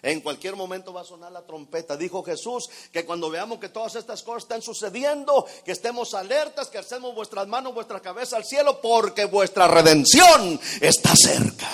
En 0.02 0.22
cualquier 0.22 0.56
momento 0.56 0.94
va 0.94 1.02
a 1.02 1.06
sonar 1.06 1.32
la 1.32 1.46
trompeta. 1.46 1.98
Dijo 1.98 2.24
Jesús 2.24 2.70
que 2.92 3.06
cuando 3.06 3.30
veamos 3.30 3.60
que 3.60 3.70
todas 3.70 3.96
estas 3.96 4.24
cosas 4.24 4.44
están 4.44 4.62
sucediendo, 4.62 5.46
que 5.66 5.72
estemos 5.72 6.14
alertas, 6.14 6.70
que 6.70 6.78
hacemos 6.78 7.14
vuestras 7.14 7.48
manos, 7.48 7.74
vuestra 7.74 8.00
cabeza 8.00 8.38
al 8.38 8.46
cielo, 8.46 8.80
porque 8.82 9.26
vuestra 9.26 9.68
redención 9.68 10.60
está 10.80 11.14
cerca. 11.16 11.68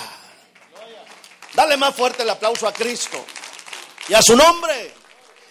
Dale 1.54 1.76
más 1.76 1.94
fuerte 1.94 2.22
el 2.22 2.30
aplauso 2.30 2.66
a 2.66 2.72
Cristo. 2.72 3.24
Y 4.08 4.14
a 4.14 4.22
su 4.22 4.36
nombre. 4.36 4.92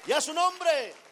Y 0.08 0.12
a 0.12 0.22
su 0.22 0.34
nombre. 0.34 1.05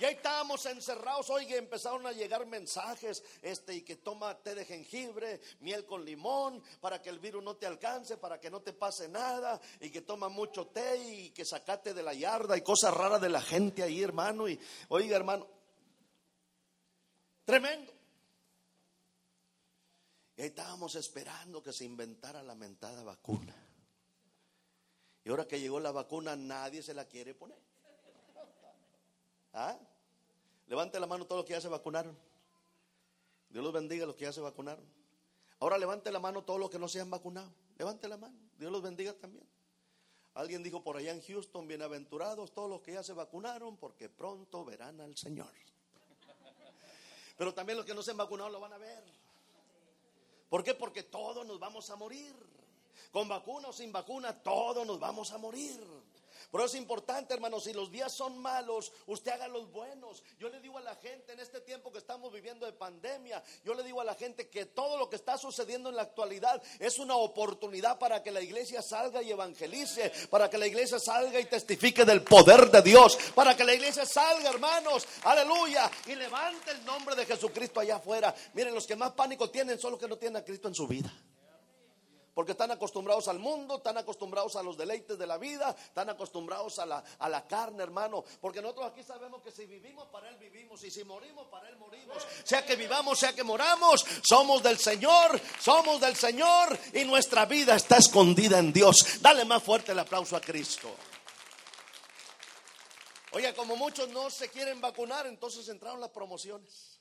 Y 0.00 0.04
ahí 0.06 0.14
estábamos 0.14 0.64
encerrados, 0.64 1.28
oye, 1.28 1.58
empezaron 1.58 2.06
a 2.06 2.12
llegar 2.12 2.46
mensajes, 2.46 3.22
este, 3.42 3.74
y 3.74 3.82
que 3.82 3.96
toma 3.96 4.34
té 4.42 4.54
de 4.54 4.64
jengibre, 4.64 5.42
miel 5.60 5.84
con 5.84 6.06
limón, 6.06 6.62
para 6.80 7.02
que 7.02 7.10
el 7.10 7.18
virus 7.18 7.44
no 7.44 7.56
te 7.56 7.66
alcance, 7.66 8.16
para 8.16 8.40
que 8.40 8.48
no 8.48 8.62
te 8.62 8.72
pase 8.72 9.10
nada, 9.10 9.60
y 9.78 9.90
que 9.90 10.00
toma 10.00 10.30
mucho 10.30 10.68
té 10.68 10.96
y 10.96 11.30
que 11.32 11.44
sacate 11.44 11.92
de 11.92 12.02
la 12.02 12.14
yarda, 12.14 12.56
y 12.56 12.62
cosas 12.62 12.94
raras 12.94 13.20
de 13.20 13.28
la 13.28 13.42
gente 13.42 13.82
ahí, 13.82 14.02
hermano, 14.02 14.48
y 14.48 14.58
oiga, 14.88 15.18
hermano, 15.18 15.46
tremendo. 17.44 17.92
Y 20.34 20.40
ahí 20.40 20.48
estábamos 20.48 20.94
esperando 20.94 21.62
que 21.62 21.74
se 21.74 21.84
inventara 21.84 22.42
la 22.42 22.54
mentada 22.54 23.02
vacuna. 23.02 23.54
Y 25.24 25.28
ahora 25.28 25.46
que 25.46 25.60
llegó 25.60 25.78
la 25.78 25.92
vacuna, 25.92 26.36
nadie 26.36 26.82
se 26.82 26.94
la 26.94 27.04
quiere 27.04 27.34
poner. 27.34 27.58
¿Ah? 29.52 29.78
Levante 30.66 31.00
la 31.00 31.06
mano 31.06 31.24
todos 31.26 31.40
los 31.40 31.46
que 31.46 31.52
ya 31.52 31.60
se 31.60 31.68
vacunaron. 31.68 32.16
Dios 33.48 33.64
los 33.64 33.72
bendiga 33.72 34.04
a 34.04 34.06
los 34.06 34.16
que 34.16 34.24
ya 34.24 34.32
se 34.32 34.40
vacunaron. 34.40 34.84
Ahora 35.58 35.76
levante 35.76 36.10
la 36.12 36.20
mano 36.20 36.42
todos 36.42 36.60
los 36.60 36.70
que 36.70 36.78
no 36.78 36.88
se 36.88 37.00
han 37.00 37.10
vacunado. 37.10 37.52
Levante 37.76 38.08
la 38.08 38.16
mano. 38.16 38.38
Dios 38.56 38.70
los 38.70 38.80
bendiga 38.82 39.12
también. 39.14 39.46
Alguien 40.34 40.62
dijo 40.62 40.82
por 40.82 40.96
allá 40.96 41.12
en 41.12 41.20
Houston, 41.22 41.66
bienaventurados 41.66 42.52
todos 42.52 42.70
los 42.70 42.80
que 42.82 42.92
ya 42.92 43.02
se 43.02 43.12
vacunaron 43.12 43.76
porque 43.76 44.08
pronto 44.08 44.64
verán 44.64 45.00
al 45.00 45.16
Señor. 45.16 45.52
Pero 47.36 47.52
también 47.52 47.78
los 47.78 47.86
que 47.86 47.94
no 47.94 48.02
se 48.02 48.12
han 48.12 48.16
vacunado 48.16 48.50
lo 48.50 48.60
van 48.60 48.72
a 48.72 48.78
ver. 48.78 49.02
¿Por 50.48 50.62
qué? 50.62 50.74
Porque 50.74 51.02
todos 51.02 51.44
nos 51.46 51.58
vamos 51.58 51.90
a 51.90 51.96
morir. 51.96 52.34
Con 53.10 53.28
vacuna 53.28 53.68
o 53.68 53.72
sin 53.72 53.90
vacuna, 53.90 54.40
todos 54.42 54.86
nos 54.86 55.00
vamos 55.00 55.32
a 55.32 55.38
morir. 55.38 55.80
Pero 56.50 56.64
es 56.64 56.74
importante, 56.74 57.34
hermanos, 57.34 57.64
si 57.64 57.72
los 57.72 57.90
días 57.90 58.12
son 58.12 58.38
malos, 58.38 58.92
usted 59.06 59.32
haga 59.32 59.46
los 59.46 59.70
buenos. 59.70 60.22
Yo 60.38 60.48
le 60.48 60.60
digo 60.60 60.78
a 60.78 60.80
la 60.80 60.96
gente 60.96 61.32
en 61.32 61.40
este 61.40 61.60
tiempo 61.60 61.92
que 61.92 61.98
estamos 61.98 62.32
viviendo 62.32 62.66
de 62.66 62.72
pandemia, 62.72 63.42
yo 63.64 63.74
le 63.74 63.84
digo 63.84 64.00
a 64.00 64.04
la 64.04 64.14
gente 64.14 64.48
que 64.48 64.66
todo 64.66 64.96
lo 64.96 65.08
que 65.08 65.16
está 65.16 65.38
sucediendo 65.38 65.88
en 65.88 65.96
la 65.96 66.02
actualidad 66.02 66.60
es 66.78 66.98
una 66.98 67.16
oportunidad 67.16 67.98
para 67.98 68.22
que 68.22 68.32
la 68.32 68.40
iglesia 68.40 68.82
salga 68.82 69.22
y 69.22 69.30
evangelice, 69.30 70.12
para 70.28 70.50
que 70.50 70.58
la 70.58 70.66
iglesia 70.66 70.98
salga 70.98 71.38
y 71.38 71.44
testifique 71.44 72.04
del 72.04 72.22
poder 72.22 72.70
de 72.70 72.82
Dios, 72.82 73.16
para 73.34 73.56
que 73.56 73.64
la 73.64 73.74
iglesia 73.74 74.04
salga, 74.04 74.50
hermanos, 74.50 75.06
aleluya, 75.22 75.90
y 76.06 76.14
levante 76.16 76.72
el 76.72 76.84
nombre 76.84 77.14
de 77.14 77.26
Jesucristo 77.26 77.80
allá 77.80 77.96
afuera. 77.96 78.34
Miren, 78.54 78.74
los 78.74 78.86
que 78.86 78.96
más 78.96 79.12
pánico 79.12 79.50
tienen 79.50 79.78
son 79.78 79.92
los 79.92 80.00
que 80.00 80.08
no 80.08 80.16
tienen 80.16 80.38
a 80.38 80.44
Cristo 80.44 80.68
en 80.68 80.74
su 80.74 80.86
vida. 80.88 81.12
Porque 82.40 82.52
están 82.52 82.70
acostumbrados 82.70 83.28
al 83.28 83.38
mundo, 83.38 83.76
están 83.76 83.98
acostumbrados 83.98 84.56
a 84.56 84.62
los 84.62 84.74
deleites 84.74 85.18
de 85.18 85.26
la 85.26 85.36
vida, 85.36 85.76
están 85.78 86.08
acostumbrados 86.08 86.78
a 86.78 86.86
la, 86.86 87.04
a 87.18 87.28
la 87.28 87.46
carne, 87.46 87.82
hermano. 87.82 88.24
Porque 88.40 88.62
nosotros 88.62 88.86
aquí 88.86 89.02
sabemos 89.02 89.42
que 89.42 89.52
si 89.52 89.66
vivimos, 89.66 90.08
para 90.08 90.30
Él 90.30 90.38
vivimos. 90.38 90.82
Y 90.82 90.90
si 90.90 91.04
morimos, 91.04 91.48
para 91.48 91.68
Él 91.68 91.76
morimos. 91.76 92.16
Sea 92.42 92.64
que 92.64 92.76
vivamos, 92.76 93.18
sea 93.18 93.34
que 93.34 93.44
moramos, 93.44 94.06
somos 94.22 94.62
del 94.62 94.78
Señor, 94.78 95.38
somos 95.60 96.00
del 96.00 96.16
Señor. 96.16 96.78
Y 96.94 97.04
nuestra 97.04 97.44
vida 97.44 97.76
está 97.76 97.98
escondida 97.98 98.58
en 98.58 98.72
Dios. 98.72 99.20
Dale 99.20 99.44
más 99.44 99.62
fuerte 99.62 99.92
el 99.92 99.98
aplauso 99.98 100.34
a 100.34 100.40
Cristo. 100.40 100.88
Oye, 103.32 103.52
como 103.52 103.76
muchos 103.76 104.08
no 104.08 104.30
se 104.30 104.48
quieren 104.48 104.80
vacunar, 104.80 105.26
entonces 105.26 105.68
entraron 105.68 106.00
las 106.00 106.08
promociones. 106.08 106.99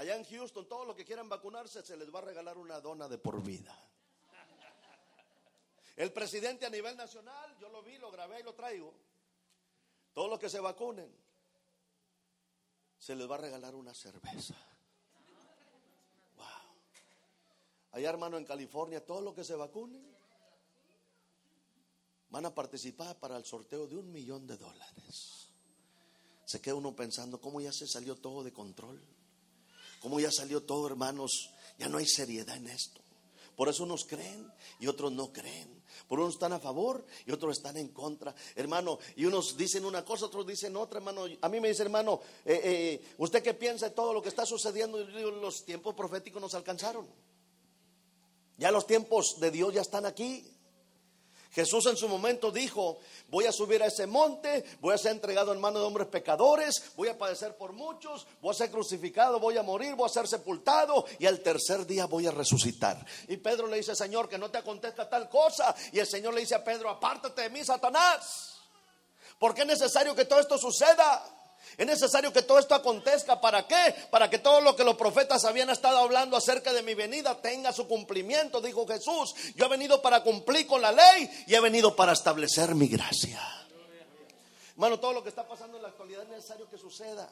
Allá 0.00 0.16
en 0.16 0.24
Houston, 0.24 0.66
todos 0.66 0.86
los 0.86 0.96
que 0.96 1.04
quieran 1.04 1.28
vacunarse 1.28 1.82
se 1.82 1.94
les 1.94 2.10
va 2.10 2.20
a 2.20 2.22
regalar 2.22 2.56
una 2.56 2.80
dona 2.80 3.06
de 3.06 3.18
por 3.18 3.42
vida. 3.42 3.78
El 5.94 6.10
presidente 6.10 6.64
a 6.64 6.70
nivel 6.70 6.96
nacional, 6.96 7.54
yo 7.60 7.68
lo 7.68 7.82
vi, 7.82 7.98
lo 7.98 8.10
grabé 8.10 8.40
y 8.40 8.42
lo 8.42 8.54
traigo. 8.54 8.94
Todos 10.14 10.30
los 10.30 10.38
que 10.38 10.48
se 10.48 10.58
vacunen, 10.58 11.14
se 12.98 13.14
les 13.14 13.30
va 13.30 13.34
a 13.34 13.38
regalar 13.40 13.74
una 13.74 13.92
cerveza. 13.92 14.54
Wow. 16.34 16.46
Allá, 17.92 18.08
hermano, 18.08 18.38
en 18.38 18.46
California, 18.46 19.04
todos 19.04 19.22
los 19.22 19.34
que 19.34 19.44
se 19.44 19.54
vacunen 19.54 20.16
van 22.30 22.46
a 22.46 22.54
participar 22.54 23.20
para 23.20 23.36
el 23.36 23.44
sorteo 23.44 23.86
de 23.86 23.96
un 23.96 24.10
millón 24.10 24.46
de 24.46 24.56
dólares. 24.56 25.50
Se 26.46 26.58
queda 26.58 26.76
uno 26.76 26.96
pensando, 26.96 27.38
¿cómo 27.38 27.60
ya 27.60 27.70
se 27.70 27.86
salió 27.86 28.16
todo 28.16 28.42
de 28.42 28.54
control? 28.54 29.19
Como 30.00 30.18
ya 30.18 30.32
salió 30.32 30.62
todo, 30.62 30.86
hermanos, 30.86 31.50
ya 31.78 31.88
no 31.88 31.98
hay 31.98 32.06
seriedad 32.06 32.56
en 32.56 32.68
esto. 32.68 33.00
Por 33.54 33.68
eso 33.68 33.84
unos 33.84 34.06
creen 34.06 34.50
y 34.78 34.86
otros 34.86 35.12
no 35.12 35.32
creen. 35.32 35.80
Por 36.08 36.18
unos 36.18 36.34
están 36.34 36.52
a 36.52 36.58
favor 36.58 37.04
y 37.26 37.32
otros 37.32 37.58
están 37.58 37.76
en 37.76 37.88
contra. 37.88 38.34
Hermano, 38.56 38.98
y 39.16 39.26
unos 39.26 39.56
dicen 39.56 39.84
una 39.84 40.04
cosa, 40.04 40.26
otros 40.26 40.46
dicen 40.46 40.76
otra, 40.76 40.98
hermano. 40.98 41.26
A 41.42 41.48
mí 41.48 41.60
me 41.60 41.68
dice, 41.68 41.82
hermano, 41.82 42.20
eh, 42.44 42.60
eh, 42.64 43.14
¿usted 43.18 43.42
qué 43.42 43.54
piensa 43.54 43.90
de 43.90 43.94
todo 43.94 44.14
lo 44.14 44.22
que 44.22 44.30
está 44.30 44.46
sucediendo? 44.46 44.98
Los 44.98 45.64
tiempos 45.64 45.94
proféticos 45.94 46.40
nos 46.40 46.54
alcanzaron. 46.54 47.06
Ya 48.56 48.70
los 48.70 48.86
tiempos 48.86 49.38
de 49.40 49.50
Dios 49.50 49.74
ya 49.74 49.82
están 49.82 50.06
aquí. 50.06 50.50
Jesús 51.52 51.86
en 51.86 51.96
su 51.96 52.08
momento 52.08 52.52
dijo, 52.52 52.98
voy 53.28 53.46
a 53.46 53.52
subir 53.52 53.82
a 53.82 53.86
ese 53.86 54.06
monte, 54.06 54.64
voy 54.80 54.94
a 54.94 54.98
ser 54.98 55.12
entregado 55.12 55.52
en 55.52 55.60
manos 55.60 55.80
de 55.82 55.86
hombres 55.86 56.06
pecadores, 56.06 56.92
voy 56.96 57.08
a 57.08 57.18
padecer 57.18 57.56
por 57.56 57.72
muchos, 57.72 58.26
voy 58.40 58.52
a 58.52 58.58
ser 58.58 58.70
crucificado, 58.70 59.40
voy 59.40 59.56
a 59.56 59.62
morir, 59.62 59.96
voy 59.96 60.06
a 60.06 60.12
ser 60.12 60.28
sepultado 60.28 61.04
y 61.18 61.26
al 61.26 61.40
tercer 61.40 61.86
día 61.86 62.06
voy 62.06 62.28
a 62.28 62.30
resucitar. 62.30 63.04
Y 63.26 63.36
Pedro 63.38 63.66
le 63.66 63.78
dice, 63.78 63.96
Señor, 63.96 64.28
que 64.28 64.38
no 64.38 64.50
te 64.50 64.58
acontezca 64.58 65.08
tal 65.08 65.28
cosa. 65.28 65.74
Y 65.92 65.98
el 65.98 66.06
Señor 66.06 66.34
le 66.34 66.40
dice 66.40 66.54
a 66.54 66.62
Pedro, 66.62 66.88
apártate 66.88 67.42
de 67.42 67.50
mí, 67.50 67.64
Satanás. 67.64 68.58
Porque 69.38 69.62
es 69.62 69.66
necesario 69.66 70.14
que 70.14 70.26
todo 70.26 70.38
esto 70.38 70.56
suceda. 70.56 71.39
Es 71.80 71.86
necesario 71.86 72.30
que 72.30 72.42
todo 72.42 72.58
esto 72.58 72.74
acontezca. 72.74 73.40
¿Para 73.40 73.66
qué? 73.66 73.94
Para 74.10 74.28
que 74.28 74.38
todo 74.38 74.60
lo 74.60 74.76
que 74.76 74.84
los 74.84 74.96
profetas 74.96 75.46
habían 75.46 75.70
estado 75.70 75.96
hablando 75.96 76.36
acerca 76.36 76.74
de 76.74 76.82
mi 76.82 76.92
venida 76.92 77.40
tenga 77.40 77.72
su 77.72 77.88
cumplimiento, 77.88 78.60
dijo 78.60 78.86
Jesús. 78.86 79.34
Yo 79.56 79.64
he 79.64 79.68
venido 79.70 80.02
para 80.02 80.22
cumplir 80.22 80.66
con 80.66 80.82
la 80.82 80.92
ley 80.92 81.44
y 81.46 81.54
he 81.54 81.60
venido 81.60 81.96
para 81.96 82.12
establecer 82.12 82.74
mi 82.74 82.86
gracia. 82.86 83.40
Hermano, 84.72 85.00
todo 85.00 85.14
lo 85.14 85.22
que 85.22 85.30
está 85.30 85.48
pasando 85.48 85.78
en 85.78 85.84
la 85.84 85.88
actualidad 85.88 86.24
es 86.24 86.28
necesario 86.28 86.68
que 86.68 86.76
suceda. 86.76 87.26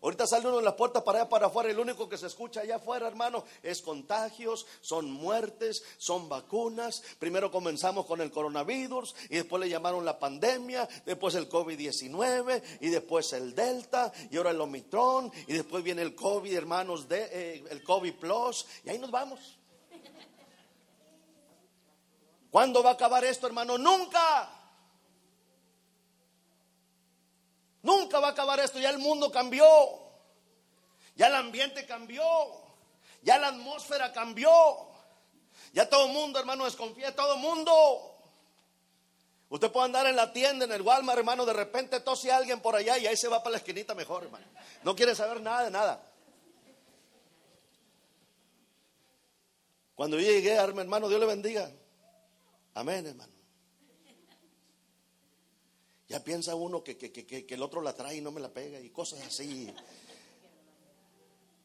Ahorita 0.00 0.26
sale 0.26 0.46
uno 0.48 0.58
en 0.60 0.64
la 0.64 0.76
puerta 0.76 1.02
para 1.02 1.20
allá 1.20 1.28
para 1.28 1.46
afuera 1.46 1.70
y 1.70 1.74
lo 1.74 1.82
único 1.82 2.08
que 2.08 2.16
se 2.16 2.26
escucha 2.26 2.60
allá 2.60 2.76
afuera, 2.76 3.08
hermano, 3.08 3.44
es 3.62 3.82
contagios, 3.82 4.66
son 4.80 5.10
muertes, 5.10 5.82
son 5.98 6.28
vacunas. 6.28 7.02
Primero 7.18 7.50
comenzamos 7.50 8.06
con 8.06 8.20
el 8.20 8.30
coronavirus 8.30 9.14
y 9.30 9.36
después 9.36 9.60
le 9.60 9.68
llamaron 9.68 10.04
la 10.04 10.18
pandemia, 10.18 10.88
después 11.04 11.34
el 11.34 11.48
COVID-19 11.48 12.62
y 12.80 12.88
después 12.88 13.32
el 13.32 13.54
Delta 13.54 14.12
y 14.30 14.36
ahora 14.36 14.50
el 14.50 14.60
Omicron 14.60 15.32
y 15.46 15.52
después 15.52 15.82
viene 15.82 16.02
el 16.02 16.14
COVID, 16.14 16.54
hermanos, 16.54 17.08
de, 17.08 17.28
eh, 17.32 17.64
el 17.70 17.82
COVID 17.82 18.14
Plus 18.14 18.66
y 18.84 18.90
ahí 18.90 18.98
nos 18.98 19.10
vamos. 19.10 19.58
¿Cuándo 22.50 22.82
va 22.82 22.90
a 22.90 22.94
acabar 22.94 23.24
esto, 23.24 23.46
hermano? 23.46 23.76
Nunca. 23.76 24.57
Nunca 27.82 28.18
va 28.20 28.28
a 28.28 28.30
acabar 28.32 28.58
esto, 28.60 28.78
ya 28.78 28.90
el 28.90 28.98
mundo 28.98 29.30
cambió, 29.30 29.66
ya 31.14 31.28
el 31.28 31.34
ambiente 31.34 31.86
cambió, 31.86 32.24
ya 33.22 33.38
la 33.38 33.48
atmósfera 33.48 34.12
cambió, 34.12 34.50
ya 35.72 35.88
todo 35.88 36.06
el 36.06 36.12
mundo, 36.12 36.38
hermano, 36.38 36.64
desconfía, 36.64 37.14
todo 37.14 37.34
el 37.34 37.40
mundo. 37.40 38.14
Usted 39.50 39.70
puede 39.70 39.86
andar 39.86 40.06
en 40.06 40.16
la 40.16 40.32
tienda, 40.32 40.64
en 40.64 40.72
el 40.72 40.82
Walmart, 40.82 41.18
hermano, 41.18 41.46
de 41.46 41.54
repente 41.54 42.00
tose 42.00 42.30
alguien 42.30 42.60
por 42.60 42.76
allá 42.76 42.98
y 42.98 43.06
ahí 43.06 43.16
se 43.16 43.28
va 43.28 43.42
para 43.42 43.52
la 43.52 43.58
esquinita 43.58 43.94
mejor, 43.94 44.24
hermano. 44.24 44.44
No 44.82 44.94
quiere 44.94 45.14
saber 45.14 45.40
nada 45.40 45.64
de 45.64 45.70
nada. 45.70 46.02
Cuando 49.94 50.18
yo 50.18 50.30
llegué, 50.30 50.52
hermano, 50.52 51.08
Dios 51.08 51.18
le 51.18 51.26
bendiga. 51.26 51.70
Amén, 52.74 53.06
hermano. 53.06 53.37
Ya 56.08 56.24
piensa 56.24 56.54
uno 56.54 56.82
que, 56.82 56.96
que, 56.96 57.46
el 57.48 57.62
otro 57.62 57.82
la 57.82 57.92
trae 57.92 58.16
y 58.16 58.20
no 58.20 58.30
me 58.30 58.40
la 58.40 58.48
pega 58.48 58.80
y 58.80 58.88
cosas 58.88 59.20
así. 59.26 59.72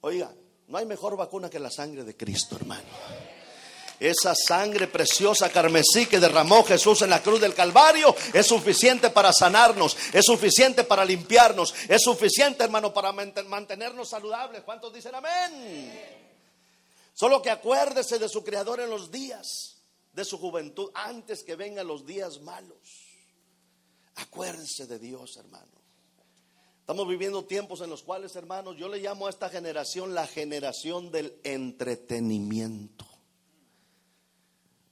Oiga, 0.01 0.33
no 0.67 0.77
hay 0.77 0.85
mejor 0.85 1.15
vacuna 1.15 1.50
que 1.50 1.59
la 1.59 1.71
sangre 1.71 2.03
de 2.03 2.17
Cristo, 2.17 2.57
hermano. 2.57 2.83
Esa 4.00 4.35
sangre 4.35 4.88
preciosa 4.88 5.50
carmesí 5.50 6.07
que 6.07 6.19
derramó 6.19 6.65
Jesús 6.65 7.03
en 7.03 7.12
la 7.12 7.23
cruz 7.23 7.39
del 7.39 7.53
Calvario 7.53 8.13
es 8.33 8.45
suficiente 8.45 9.12
para 9.12 9.31
sanarnos, 9.31 9.95
es 10.12 10.25
suficiente 10.25 10.83
para 10.83 11.05
limpiarnos, 11.05 11.73
es 11.88 12.01
suficiente, 12.01 12.65
hermano, 12.65 12.93
para 12.93 13.13
mantenernos 13.13 14.09
saludables. 14.09 14.63
¿Cuántos 14.63 14.93
dicen 14.93 15.15
amén? 15.15 16.21
Solo 17.13 17.41
que 17.41 17.50
acuérdese 17.50 18.19
de 18.19 18.27
su 18.27 18.43
Creador 18.43 18.81
en 18.81 18.89
los 18.89 19.09
días 19.09 19.77
de 20.12 20.25
su 20.25 20.38
juventud, 20.38 20.91
antes 20.93 21.43
que 21.43 21.55
vengan 21.55 21.88
los 21.88 22.05
días 22.05 22.41
malos. 22.41 23.02
Acuérdense 24.15 24.88
de 24.88 25.00
Dios, 25.00 25.38
hermano. 25.38 25.72
Estamos 26.79 27.08
viviendo 27.08 27.46
tiempos 27.46 27.82
en 27.82 27.89
los 27.89 28.03
cuales, 28.03 28.36
hermanos, 28.36 28.75
yo 28.77 28.89
le 28.89 29.00
llamo 29.00 29.27
a 29.27 29.29
esta 29.29 29.50
generación 29.50 30.13
la 30.13 30.27
generación 30.27 31.12
del 31.12 31.34
entretenimiento. 31.43 33.05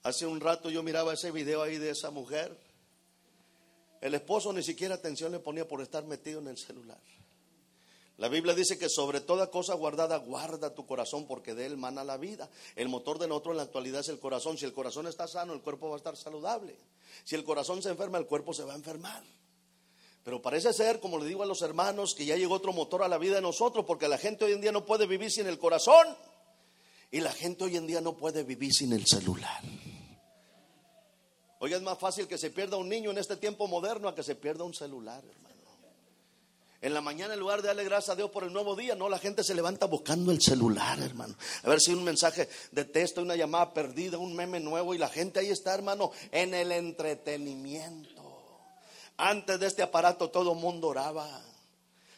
Hace 0.04 0.26
un 0.26 0.40
rato 0.40 0.70
yo 0.70 0.84
miraba 0.84 1.14
ese 1.14 1.32
video 1.32 1.62
ahí 1.62 1.78
de 1.78 1.92
esa 1.92 2.10
mujer. 2.10 2.58
El 4.00 4.16
esposo 4.16 4.52
ni 4.54 4.64
siquiera 4.64 4.96
atención 4.96 5.32
le 5.32 5.40
ponía 5.40 5.68
por 5.68 5.82
estar 5.82 6.06
metido 6.06 6.40
en 6.40 6.48
el 6.48 6.58
celular. 6.58 7.00
La 8.18 8.28
Biblia 8.28 8.54
dice 8.54 8.78
que 8.78 8.90
sobre 8.90 9.22
toda 9.22 9.50
cosa 9.50 9.74
guardada 9.74 10.18
guarda 10.18 10.76
tu 10.76 10.86
corazón 10.86 11.26
porque 11.26 11.56
de 11.56 11.66
él 11.66 11.78
mana 11.78 12.04
la 12.04 12.18
vida. 12.18 12.50
El 12.76 12.88
motor 12.88 13.18
de 13.18 13.28
nosotros 13.28 13.54
en 13.54 13.58
la 13.58 13.64
actualidad 13.64 14.02
es 14.02 14.10
el 14.10 14.20
corazón. 14.20 14.58
Si 14.58 14.66
el 14.66 14.74
corazón 14.74 15.08
está 15.08 15.28
sano, 15.28 15.54
el 15.54 15.62
cuerpo 15.62 15.90
va 15.90 15.96
a 15.96 15.98
estar 15.98 16.16
saludable. 16.16 16.76
Si 17.24 17.36
el 17.36 17.44
corazón 17.44 17.82
se 17.82 17.90
enferma, 17.90 18.18
el 18.18 18.28
cuerpo 18.28 18.54
se 18.54 18.64
va 18.64 18.74
a 18.74 18.76
enfermar. 18.76 19.24
Pero 20.24 20.42
parece 20.42 20.72
ser, 20.72 21.00
como 21.00 21.18
le 21.18 21.26
digo 21.26 21.42
a 21.42 21.48
los 21.48 21.64
hermanos, 21.64 22.14
que 22.16 22.26
ya 22.26 22.36
llegó 22.36 22.54
otro 22.54 22.74
motor 22.74 23.02
a 23.02 23.08
la 23.08 23.18
vida 23.18 23.36
de 23.36 23.42
nosotros 23.42 23.86
porque 23.86 24.08
la 24.08 24.20
gente 24.20 24.46
hoy 24.46 24.54
en 24.54 24.62
día 24.62 24.72
no 24.72 24.86
puede 24.86 25.08
vivir 25.08 25.32
sin 25.32 25.48
el 25.48 25.58
corazón 25.58 26.16
y 27.10 27.22
la 27.22 27.32
gente 27.32 27.64
hoy 27.64 27.76
en 27.76 27.88
día 27.88 28.02
no 28.02 28.16
puede 28.16 28.44
vivir 28.44 28.72
sin 28.72 28.94
el 28.94 29.06
celular. 29.08 29.64
Hoy 31.60 31.74
es 31.74 31.82
más 31.82 31.98
fácil 31.98 32.28
que 32.28 32.38
se 32.38 32.52
pierda 32.52 32.78
un 32.78 32.90
niño 32.90 33.12
en 33.12 33.18
este 33.18 33.36
tiempo 33.36 33.68
moderno 33.68 34.08
a 34.08 34.16
que 34.16 34.24
se 34.24 34.36
pierda 34.36 34.64
un 34.64 34.74
celular, 34.74 35.24
hermano. 35.24 35.51
En 36.82 36.96
la 36.96 37.02
mañana, 37.02 37.36
en 37.36 37.40
lugar 37.40 37.62
de 37.62 37.68
darle 37.68 37.84
gracias 37.84 38.10
a 38.10 38.16
Dios 38.16 38.32
por 38.32 38.44
el 38.44 38.52
nuevo 38.52 38.76
día, 38.76 38.96
no, 38.96 39.08
la 39.08 39.20
gente 39.20 39.44
se 39.44 39.54
levanta 39.54 39.86
buscando 39.86 40.32
el 40.32 40.42
celular, 40.42 41.00
hermano. 41.00 41.36
A 41.62 41.70
ver 41.70 41.80
si 41.80 41.94
un 41.94 42.04
mensaje 42.04 42.50
de 42.72 42.86
texto, 42.86 43.22
una 43.22 43.36
llamada 43.36 43.72
perdida, 43.72 44.18
un 44.18 44.36
meme 44.36 44.60
nuevo, 44.60 44.96
y 44.96 44.98
la 44.98 45.08
gente 45.08 45.40
ahí 45.40 45.50
está, 45.50 45.76
hermano, 45.76 46.12
en 46.32 46.56
el 46.56 46.72
entretenimiento. 46.72 48.24
Antes 49.16 49.60
de 49.60 49.68
este 49.68 49.84
aparato, 49.84 50.32
todo 50.32 50.56
mundo 50.56 50.88
oraba, 50.88 51.44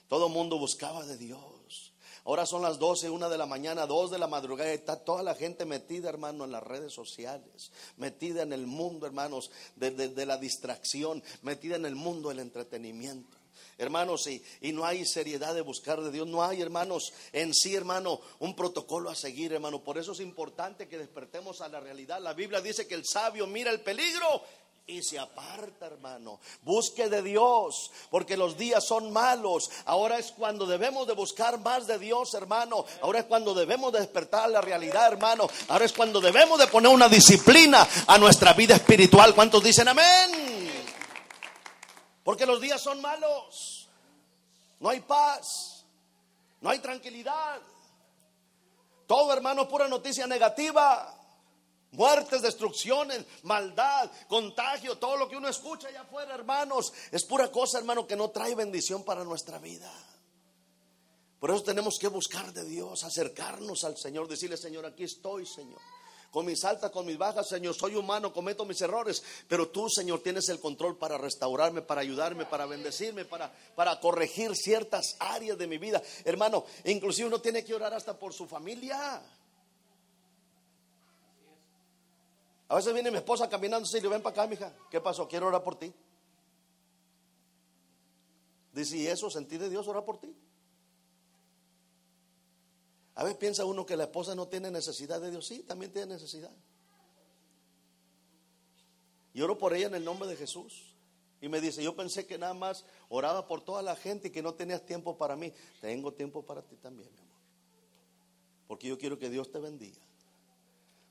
todo 0.08 0.30
mundo 0.30 0.58
buscaba 0.58 1.06
de 1.06 1.18
Dios. 1.18 1.92
Ahora 2.24 2.46
son 2.46 2.62
las 2.62 2.80
12, 2.80 3.10
una 3.10 3.28
de 3.28 3.38
la 3.38 3.46
mañana, 3.46 3.86
dos 3.86 4.12
de 4.12 4.18
la 4.18 4.28
madrugada, 4.28 4.72
y 4.72 4.76
está 4.76 4.96
toda 4.96 5.24
la 5.24 5.36
gente 5.36 5.66
metida, 5.66 6.08
hermano, 6.08 6.46
en 6.46 6.54
las 6.54 6.64
redes 6.64 6.94
sociales, 6.94 7.74
metida 7.98 8.44
en 8.44 8.54
el 8.54 8.66
mundo, 8.66 9.08
hermanos, 9.08 9.52
de 9.76 10.26
la 10.26 10.38
distracción, 10.38 11.22
metida 11.42 11.76
en 11.76 11.86
el 11.86 11.96
mundo 11.96 12.30
del 12.30 12.40
entretenimiento. 12.40 13.43
Hermanos, 13.78 14.28
y, 14.28 14.44
y, 14.62 14.72
no 14.72 14.86
hay 14.86 15.06
seriedad 15.06 15.54
de 15.54 15.62
buscar 15.62 16.02
de 16.02 16.12
Dios, 16.12 16.28
no 16.28 16.44
hay, 16.44 16.62
hermanos, 16.62 17.14
en 17.32 17.54
sí, 17.54 17.76
hermano, 17.76 18.20
un 18.40 18.56
protocolo 18.56 19.10
a 19.10 19.16
seguir, 19.16 19.54
hermano. 19.54 19.84
Por 19.84 19.98
eso 19.98 20.12
es 20.12 20.20
importante 20.20 20.88
que 20.88 20.98
despertemos 20.98 21.62
a 21.62 21.68
la 21.68 21.80
realidad. 21.80 22.22
La 22.22 22.34
Biblia 22.34 22.62
dice 22.62 22.88
que 22.88 22.96
el 22.96 23.06
sabio 23.06 23.48
mira 23.48 23.72
el 23.72 23.82
peligro 23.82 24.44
y 24.86 25.02
se 25.02 25.18
aparta, 25.18 25.86
hermano. 25.86 26.40
Busque 26.62 27.08
de 27.08 27.22
Dios, 27.22 27.92
porque 28.10 28.36
los 28.36 28.58
días 28.58 28.86
son 28.86 29.12
malos. 29.14 29.70
Ahora 29.86 30.20
es 30.20 30.32
cuando 30.32 30.66
debemos 30.66 31.08
de 31.08 31.14
buscar 31.14 31.60
más 31.60 31.88
de 31.88 31.98
Dios, 31.98 32.34
hermano. 32.34 32.86
Ahora 33.02 33.20
es 33.20 33.26
cuando 33.26 33.54
debemos 33.54 33.94
de 33.94 34.00
despertar 34.00 34.50
la 34.50 34.62
realidad, 34.62 35.08
hermano. 35.08 35.48
Ahora 35.70 35.86
es 35.86 35.94
cuando 35.94 36.20
debemos 36.20 36.60
de 36.60 36.68
poner 36.68 36.92
una 36.92 37.08
disciplina 37.08 37.88
a 38.08 38.18
nuestra 38.18 38.54
vida 38.54 38.76
espiritual. 38.76 39.34
¿Cuántos 39.34 39.64
dicen 39.64 39.88
amén? 39.88 40.63
Porque 42.24 42.46
los 42.46 42.62
días 42.62 42.82
son 42.82 43.02
malos. 43.02 43.88
No 44.80 44.90
hay 44.90 45.02
paz. 45.02 45.86
No 46.62 46.70
hay 46.70 46.80
tranquilidad. 46.80 47.62
Todo, 49.06 49.34
hermano, 49.34 49.68
pura 49.68 49.88
noticia 49.88 50.26
negativa. 50.26 51.20
Muertes, 51.92 52.42
destrucciones, 52.42 53.24
maldad, 53.44 54.10
contagio, 54.28 54.98
todo 54.98 55.16
lo 55.16 55.30
que 55.30 55.38
uno 55.38 55.48
escucha 55.48 55.90
allá 55.90 56.02
afuera, 56.02 56.34
hermanos, 56.34 56.92
es 57.12 57.24
pura 57.24 57.52
cosa, 57.52 57.78
hermano, 57.78 58.08
que 58.08 58.16
no 58.16 58.32
trae 58.32 58.56
bendición 58.56 59.04
para 59.04 59.24
nuestra 59.24 59.60
vida. 59.60 59.94
Por 61.40 61.52
eso 61.52 61.62
tenemos 61.62 62.00
que 62.00 62.08
buscar 62.08 62.52
de 62.52 62.66
Dios, 62.66 63.04
acercarnos 63.04 63.84
al 63.84 63.96
Señor, 63.96 64.28
decirle, 64.28 64.58
Señor, 64.58 64.88
aquí 64.88 65.04
estoy, 65.04 65.46
Señor 65.46 65.80
con 66.34 66.48
mis 66.48 66.66
altas, 66.66 66.90
con 66.90 67.06
mis 67.06 67.16
bajas, 67.16 67.48
Señor, 67.48 67.76
soy 67.76 67.96
humano, 67.96 68.34
cometo 68.34 68.66
mis 68.66 68.82
errores, 68.82 69.22
pero 69.48 69.70
tú, 69.70 69.88
Señor, 69.88 70.22
tienes 70.22 70.50
el 70.50 70.60
control 70.60 70.98
para 70.98 71.16
restaurarme, 71.16 71.84
para 71.84 72.02
ayudarme, 72.02 72.48
para 72.48 72.66
bendecirme, 72.66 73.24
para, 73.24 73.54
para 73.76 74.00
corregir 74.00 74.56
ciertas 74.56 75.16
áreas 75.20 75.60
de 75.60 75.68
mi 75.68 75.78
vida. 75.78 76.02
Hermano, 76.26 76.66
inclusive 76.86 77.28
uno 77.28 77.40
tiene 77.40 77.64
que 77.64 77.76
orar 77.76 77.94
hasta 77.94 78.18
por 78.18 78.34
su 78.34 78.48
familia. 78.48 79.22
A 82.68 82.76
veces 82.76 82.96
viene 82.96 83.12
mi 83.12 83.18
esposa 83.18 83.48
caminando 83.48 83.88
y 83.88 84.02
le 84.02 84.08
ven 84.08 84.24
para 84.24 84.42
acá, 84.42 84.48
mija, 84.48 84.74
¿qué 84.90 85.00
pasó? 85.00 85.28
Quiero 85.28 85.46
orar 85.46 85.62
por 85.62 85.78
ti. 85.78 85.94
Dice, 88.74 88.98
¿y 88.98 89.06
eso 89.06 89.30
sentí 89.30 89.60
de 89.60 89.70
Dios 89.70 89.88
orar 89.88 90.04
por 90.04 90.20
ti? 90.20 90.36
A 93.16 93.24
veces 93.24 93.38
piensa 93.38 93.66
uno 93.66 93.86
que 93.86 93.96
la 93.96 94.06
esposa 94.06 94.36
no 94.36 94.48
tiene 94.48 94.72
necesidad 94.72 95.22
de 95.22 95.32
Dios. 95.32 95.46
Sí, 95.46 95.64
también 95.64 95.92
tiene 95.92 96.14
necesidad. 96.14 96.52
Y 99.34 99.42
oro 99.42 99.58
por 99.58 99.74
ella 99.74 99.88
en 99.88 99.96
el 99.96 100.06
nombre 100.06 100.28
de 100.28 100.36
Jesús. 100.36 100.96
Y 101.42 101.50
me 101.50 101.60
dice, 101.60 101.84
yo 101.84 101.96
pensé 101.96 102.26
que 102.26 102.38
nada 102.38 102.54
más 102.54 102.86
oraba 103.10 103.48
por 103.48 103.62
toda 103.62 103.82
la 103.82 103.96
gente 103.96 104.30
y 104.30 104.32
que 104.32 104.42
no 104.42 104.54
tenías 104.54 104.86
tiempo 104.86 105.18
para 105.18 105.36
mí. 105.36 105.52
Tengo 105.82 106.14
tiempo 106.14 106.44
para 106.44 106.62
ti 106.62 106.78
también, 106.78 107.12
mi 107.14 107.20
amor. 107.20 107.34
Porque 108.68 108.88
yo 108.88 108.98
quiero 108.98 109.20
que 109.20 109.30
Dios 109.30 109.52
te 109.52 109.60
bendiga. 109.60 110.02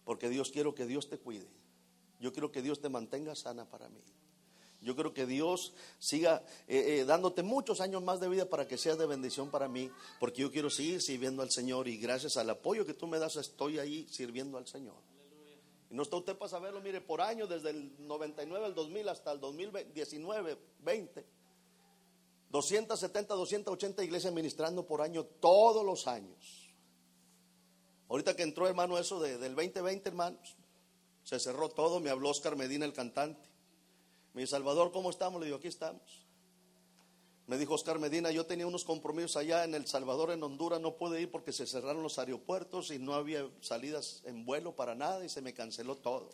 Porque 0.05 0.29
Dios 0.29 0.51
quiero 0.51 0.75
que 0.75 0.87
Dios 0.87 1.09
te 1.09 1.19
cuide. 1.19 1.47
Yo 2.19 2.33
quiero 2.33 2.51
que 2.51 2.63
Dios 2.63 2.81
te 2.81 2.89
mantenga 2.89 3.35
sana 3.35 3.69
para 3.69 3.89
mí. 3.89 4.01
Yo 4.83 4.97
creo 4.97 5.15
que 5.15 5.27
Dios 5.27 5.73
siga 5.99 6.43
eh, 6.67 6.99
eh, 7.01 7.05
dándote 7.05 7.43
muchos 7.43 7.81
años 7.81 8.03
más 8.03 8.19
de 8.19 8.29
vida 8.29 8.47
para 8.47 8.67
que 8.67 8.77
seas 8.77 8.99
de 8.99 9.07
bendición 9.07 9.51
para 9.51 9.69
mí, 9.69 9.91
porque 10.19 10.43
yo 10.43 10.51
quiero 10.51 10.71
seguir 10.71 11.01
sirviendo 11.01 11.43
al 11.43 11.51
Señor 11.51 11.87
y 11.87 11.99
gracias 11.99 12.37
al 12.37 12.51
apoyo 12.51 12.85
que 12.85 12.95
tú 12.95 13.07
me 13.07 13.19
das 13.19 13.37
estoy 13.37 13.79
ahí 13.79 14.07
sirviendo 14.11 14.59
al 14.59 14.67
Señor. 14.67 14.97
Y 15.89 15.95
no 15.95 16.03
está 16.03 16.17
usted 16.17 16.37
para 16.37 16.49
saberlo, 16.49 16.81
mire, 16.81 17.01
por 17.01 17.21
año, 17.21 17.47
desde 17.47 17.71
el 17.71 17.95
99 18.07 18.65
al 18.65 18.75
2000 18.75 19.09
hasta 19.09 19.31
el 19.31 19.41
2019, 19.41 20.59
20, 20.81 21.27
270, 22.51 23.35
280 23.35 24.03
iglesias 24.03 24.33
ministrando 24.33 24.87
por 24.87 25.01
año 25.01 25.25
todos 25.25 25.85
los 25.85 26.09
años. 26.09 26.71
Ahorita 28.09 28.35
que 28.35 28.43
entró, 28.43 28.67
hermano, 28.67 28.99
eso 28.99 29.21
del 29.21 29.55
2020, 29.55 30.09
hermanos, 30.09 30.57
se 31.23 31.39
cerró 31.39 31.69
todo, 31.69 32.01
me 32.01 32.11
habló 32.11 32.31
Oscar 32.31 32.57
Medina, 32.57 32.85
el 32.85 32.93
cantante. 32.93 33.52
Mi 34.35 34.47
Salvador, 34.47 34.93
¿cómo 34.93 35.11
estamos? 35.11 35.41
Le 35.41 35.47
digo, 35.47 35.59
aquí 35.59 35.69
estamos. 35.69 36.27
Me 37.47 37.59
dijo 37.59 37.75
Oscar 37.75 37.99
Medina, 37.99 38.31
yo 38.31 38.47
tenía 38.47 38.67
unos 38.67 38.85
compromisos 38.85 39.37
allá 39.37 39.65
en 39.65 39.75
El 39.75 39.87
Salvador, 39.87 40.31
en 40.31 40.43
Honduras, 40.43 40.81
no 40.81 40.97
pude 40.97 41.21
ir 41.21 41.31
porque 41.31 41.53
se 41.53 41.67
cerraron 41.67 42.03
los 42.03 42.19
aeropuertos 42.19 42.91
y 42.91 42.99
no 42.99 43.15
había 43.15 43.47
salidas 43.61 44.23
en 44.25 44.47
vuelo 44.47 44.75
para 44.75 44.95
nada 44.95 45.25
y 45.25 45.29
se 45.29 45.43
me 45.43 45.53
canceló 45.53 45.97
todo. 45.97 46.31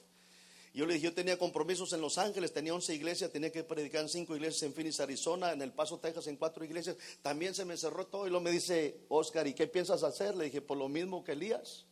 Yo 0.74 0.86
le 0.86 0.94
dije, 0.94 1.06
yo 1.06 1.14
tenía 1.14 1.38
compromisos 1.38 1.92
en 1.92 2.00
Los 2.00 2.18
Ángeles, 2.18 2.52
tenía 2.52 2.74
11 2.74 2.94
iglesias, 2.94 3.32
tenía 3.32 3.50
que 3.50 3.64
predicar 3.64 4.02
en 4.02 4.08
5 4.08 4.36
iglesias 4.36 4.62
en 4.62 4.74
Phoenix, 4.74 5.00
Arizona, 5.00 5.52
en 5.52 5.62
El 5.62 5.72
Paso, 5.72 5.98
Texas, 5.98 6.26
en 6.26 6.36
4 6.36 6.64
iglesias. 6.64 6.96
También 7.22 7.54
se 7.54 7.64
me 7.64 7.76
cerró 7.76 8.06
todo 8.06 8.26
y 8.26 8.30
luego 8.30 8.44
me 8.44 8.52
dice, 8.52 9.00
Oscar, 9.08 9.46
¿y 9.46 9.54
qué 9.54 9.66
piensas 9.66 10.02
hacer? 10.02 10.36
Le 10.36 10.44
dije, 10.44 10.60
por 10.60 10.76
lo 10.76 10.88
mismo 10.88 11.24
que 11.24 11.32
Elías, 11.32 11.86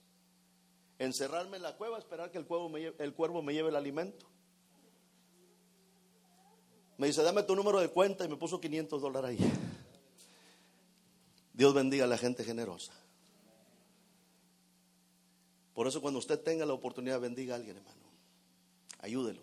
encerrarme 0.98 1.56
en 1.56 1.64
la 1.64 1.76
cueva, 1.76 1.98
esperar 1.98 2.30
que 2.30 2.38
el 2.38 2.46
me 2.70 2.92
el, 2.98 3.14
cuervo 3.14 3.42
me 3.42 3.54
lleve 3.54 3.70
el 3.70 3.76
alimento. 3.76 4.26
Me 6.98 7.08
dice, 7.08 7.22
dame 7.22 7.42
tu 7.42 7.54
número 7.54 7.80
de 7.80 7.88
cuenta 7.88 8.24
y 8.24 8.28
me 8.28 8.36
puso 8.36 8.60
500 8.60 9.00
dólares 9.02 9.30
ahí. 9.30 9.52
Dios 11.52 11.74
bendiga 11.74 12.04
a 12.04 12.08
la 12.08 12.18
gente 12.18 12.44
generosa. 12.44 12.92
Por 15.74 15.86
eso 15.86 16.00
cuando 16.00 16.18
usted 16.18 16.40
tenga 16.40 16.64
la 16.64 16.72
oportunidad, 16.72 17.20
bendiga 17.20 17.54
a 17.54 17.58
alguien, 17.58 17.76
hermano. 17.76 18.00
Ayúdelo. 19.00 19.42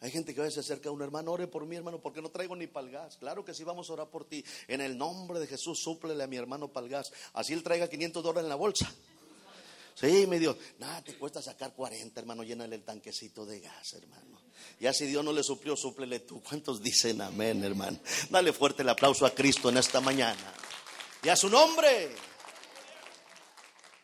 Hay 0.00 0.10
gente 0.10 0.34
que 0.34 0.40
a 0.40 0.44
veces 0.44 0.58
acerca 0.58 0.88
a 0.88 0.92
un 0.92 1.00
hermano, 1.02 1.32
ore 1.32 1.46
por 1.46 1.64
mí, 1.66 1.74
hermano, 1.74 2.00
porque 2.00 2.20
no 2.20 2.30
traigo 2.30 2.54
ni 2.54 2.66
palgas. 2.66 3.16
Claro 3.16 3.44
que 3.44 3.54
sí, 3.54 3.64
vamos 3.64 3.88
a 3.88 3.94
orar 3.94 4.10
por 4.10 4.24
ti. 4.24 4.44
En 4.68 4.80
el 4.80 4.98
nombre 4.98 5.40
de 5.40 5.46
Jesús, 5.46 5.80
súplele 5.80 6.22
a 6.22 6.26
mi 6.26 6.36
hermano 6.36 6.68
palgas. 6.68 7.12
Así 7.32 7.52
él 7.52 7.62
traiga 7.62 7.88
500 7.88 8.22
dólares 8.22 8.44
en 8.44 8.48
la 8.48 8.56
bolsa. 8.56 8.92
Sí, 9.98 10.26
me 10.26 10.38
dio. 10.38 10.56
Nada, 10.78 11.02
te 11.02 11.16
cuesta 11.16 11.40
sacar 11.40 11.72
40, 11.74 12.20
hermano, 12.20 12.42
llénale 12.42 12.76
el 12.76 12.84
tanquecito 12.84 13.46
de 13.46 13.60
gas, 13.60 13.94
hermano. 13.94 14.42
Ya 14.78 14.92
si 14.92 15.06
Dios 15.06 15.24
no 15.24 15.32
le 15.32 15.42
suplió, 15.42 15.74
súplele 15.74 16.20
tú. 16.20 16.42
¿Cuántos 16.42 16.82
dicen 16.82 17.22
amén, 17.22 17.64
hermano? 17.64 17.98
Dale 18.28 18.52
fuerte 18.52 18.82
el 18.82 18.90
aplauso 18.90 19.24
a 19.24 19.30
Cristo 19.30 19.70
en 19.70 19.78
esta 19.78 20.02
mañana. 20.02 20.52
Y 21.22 21.30
a 21.30 21.36
su 21.36 21.48
nombre. 21.48 22.10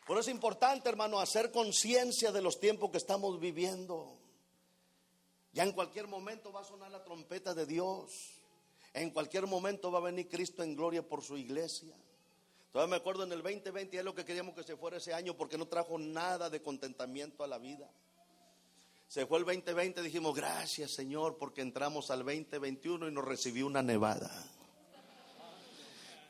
Por 0.07 0.17
eso 0.19 0.31
es 0.31 0.35
importante, 0.35 0.89
hermano, 0.89 1.21
hacer 1.21 1.53
conciencia 1.53 2.33
de 2.33 2.41
los 2.41 2.59
tiempos 2.59 2.91
que 2.91 2.97
estamos 2.97 3.39
viviendo. 3.39 4.19
Ya 5.53 5.63
en 5.63 5.73
cualquier 5.73 6.09
momento 6.09 6.53
va 6.53 6.63
a 6.63 6.65
sonar 6.65 6.91
la 6.91 7.05
trompeta 7.05 7.53
de 7.53 7.67
Dios. 7.67 8.11
En 8.95 9.11
cualquier 9.11 9.47
momento 9.47 9.93
va 9.93 9.99
a 9.99 10.03
venir 10.03 10.31
Cristo 10.31 10.63
en 10.63 10.75
gloria 10.75 11.07
por 11.07 11.23
su 11.23 11.37
iglesia. 11.37 11.95
Todavía 12.73 12.91
me 12.93 12.97
acuerdo 12.97 13.25
en 13.25 13.33
el 13.33 13.43
2020 13.43 13.99
es 13.99 14.05
lo 14.05 14.15
que 14.15 14.25
queríamos 14.25 14.55
que 14.55 14.63
se 14.63 14.77
fuera 14.77 14.97
ese 14.97 15.13
año 15.13 15.37
porque 15.37 15.59
no 15.59 15.69
trajo 15.69 15.99
nada 15.99 16.49
de 16.49 16.63
contentamiento 16.63 17.45
a 17.45 17.47
la 17.47 17.59
vida. 17.59 17.91
Se 19.09 19.27
fue 19.27 19.39
el 19.41 19.45
2020, 19.45 20.01
dijimos, 20.01 20.35
gracias 20.35 20.91
Señor, 20.93 21.37
porque 21.37 21.61
entramos 21.61 22.11
al 22.11 22.21
2021 22.21 23.09
y 23.09 23.13
nos 23.13 23.27
recibió 23.27 23.67
una 23.67 23.83
nevada. 23.83 24.31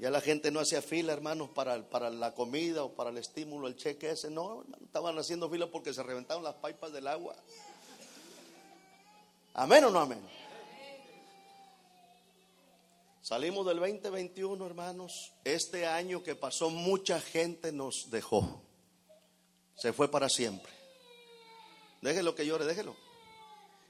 Ya 0.00 0.11
la 0.11 0.20
gente 0.20 0.50
no 0.50 0.59
hacía 0.59 0.83
fila, 0.83 1.12
hermanos, 1.12 1.50
para, 1.50 1.88
para 1.88 2.11
la 2.11 2.35
comida 2.35 2.83
o 2.83 2.92
para 2.92 3.11
el 3.11 3.18
estímulo, 3.18 3.68
el 3.68 3.76
cheque 3.76 4.11
ese. 4.11 4.28
No, 4.28 4.64
estaban 4.83 5.16
haciendo 5.16 5.48
fila 5.48 5.68
porque 5.68 5.94
se 5.94 6.02
reventaron 6.02 6.42
las 6.42 6.55
pipas 6.55 6.92
del 6.92 7.07
agua. 7.07 7.37
Amén 9.55 9.85
o 9.85 9.90
no 9.90 10.00
amén. 10.00 10.20
Salimos 13.23 13.65
del 13.65 13.79
2021, 13.79 14.67
hermanos. 14.67 15.33
Este 15.45 15.87
año 15.87 16.25
que 16.25 16.35
pasó, 16.35 16.71
mucha 16.71 17.21
gente 17.21 17.71
nos 17.71 18.11
dejó. 18.11 18.61
Se 19.77 19.93
fue 19.93 20.11
para 20.11 20.29
siempre. 20.29 20.73
Déjelo 22.01 22.35
que 22.35 22.45
llore, 22.45 22.65
déjelo. 22.65 22.97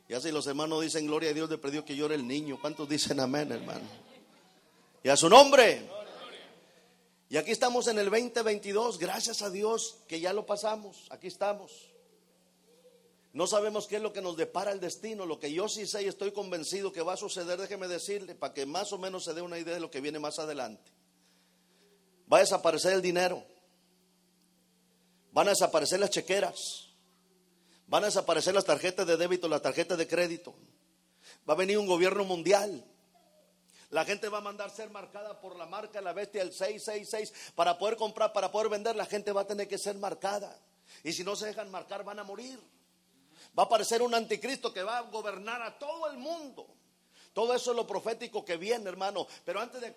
Y 0.07 0.13
así 0.13 0.31
los 0.31 0.47
hermanos 0.47 0.83
dicen, 0.83 1.07
gloria 1.07 1.31
a 1.31 1.33
Dios, 1.33 1.49
le 1.49 1.57
perdió 1.57 1.83
que 1.83 1.97
llore 1.97 2.15
el 2.15 2.29
niño. 2.29 2.59
¿Cuántos 2.61 2.87
dicen 2.91 3.21
amén, 3.21 3.51
hermano? 3.51 3.89
Y 5.03 5.09
a 5.09 5.17
su 5.17 5.31
nombre. 5.31 5.89
Y 7.31 7.39
aquí 7.39 7.53
estamos 7.53 7.87
en 7.87 7.99
el 7.99 8.11
2022, 8.11 8.99
gracias 8.99 9.41
a 9.41 9.49
Dios 9.49 9.97
que 10.09 10.21
ya 10.21 10.35
lo 10.35 10.45
pasamos. 10.45 11.07
Aquí 11.09 11.29
estamos. 11.29 11.92
No 13.33 13.47
sabemos 13.47 13.87
qué 13.87 13.97
es 13.97 14.03
lo 14.03 14.13
que 14.13 14.21
nos 14.21 14.37
depara 14.37 14.73
el 14.73 14.81
destino. 14.81 15.25
Lo 15.25 15.39
que 15.39 15.53
yo 15.53 15.69
sí 15.69 15.87
sé 15.87 16.03
y 16.03 16.07
estoy 16.07 16.33
convencido 16.33 16.93
que 16.93 17.01
va 17.01 17.15
a 17.15 17.17
suceder, 17.17 17.59
déjeme 17.59 17.89
decirle, 17.89 18.35
para 18.35 18.53
que 18.53 18.67
más 18.67 18.93
o 18.93 18.99
menos 18.99 19.25
se 19.25 19.33
dé 19.33 19.41
una 19.41 19.59
idea 19.59 19.75
de 19.75 19.81
lo 19.81 19.91
que 19.91 20.01
viene 20.01 20.19
más 20.19 20.39
adelante. 20.39 20.93
Va 22.31 22.39
a 22.39 22.41
desaparecer 22.41 22.93
el 22.93 23.03
dinero. 23.03 23.43
Van 25.33 25.47
a 25.47 25.51
desaparecer 25.51 25.99
las 25.99 26.11
chequeras. 26.11 26.89
Van 27.87 28.03
a 28.03 28.07
desaparecer 28.07 28.55
las 28.55 28.65
tarjetas 28.65 29.07
de 29.07 29.17
débito, 29.17 29.49
las 29.49 29.63
tarjetas 29.63 29.97
de 29.97 30.07
crédito. 30.07 30.55
Va 31.49 31.55
a 31.55 31.57
venir 31.57 31.79
un 31.79 31.87
gobierno 31.87 32.25
mundial. 32.25 32.85
La 33.89 34.05
gente 34.05 34.29
va 34.29 34.39
a 34.39 34.43
mandar 34.43 34.71
ser 34.71 34.91
marcada 34.91 35.41
por 35.41 35.57
la 35.57 35.67
marca 35.67 36.01
la 36.01 36.13
bestia 36.13 36.43
el 36.43 36.53
666 36.53 37.53
para 37.55 37.79
poder 37.79 37.97
comprar, 37.97 38.33
para 38.33 38.51
poder 38.53 38.69
vender. 38.69 38.95
La 38.95 39.07
gente 39.07 39.33
va 39.33 39.43
a 39.43 39.47
tener 39.47 39.69
que 39.69 39.79
ser 39.79 39.97
marcada. 39.97 40.59
Y 41.03 41.13
si 41.13 41.25
no 41.25 41.35
se 41.35 41.47
dejan 41.47 41.71
marcar, 41.71 42.05
van 42.05 42.19
a 42.19 42.25
morir. 42.25 42.59
Va 43.59 43.65
a 43.65 43.67
aparecer 43.67 44.03
un 44.03 44.15
anticristo 44.15 44.73
que 44.73 44.83
va 44.83 44.99
a 44.99 45.03
gobernar 45.03 45.63
a 45.63 45.79
todo 45.79 46.11
el 46.11 46.17
mundo. 46.17 46.82
Todo 47.33 47.55
eso 47.55 47.71
es 47.71 47.77
lo 47.77 47.87
profético 47.87 48.45
que 48.45 48.59
viene, 48.59 48.91
hermano. 48.91 49.27
Pero 49.45 49.61
antes 49.61 49.81
de, 49.81 49.95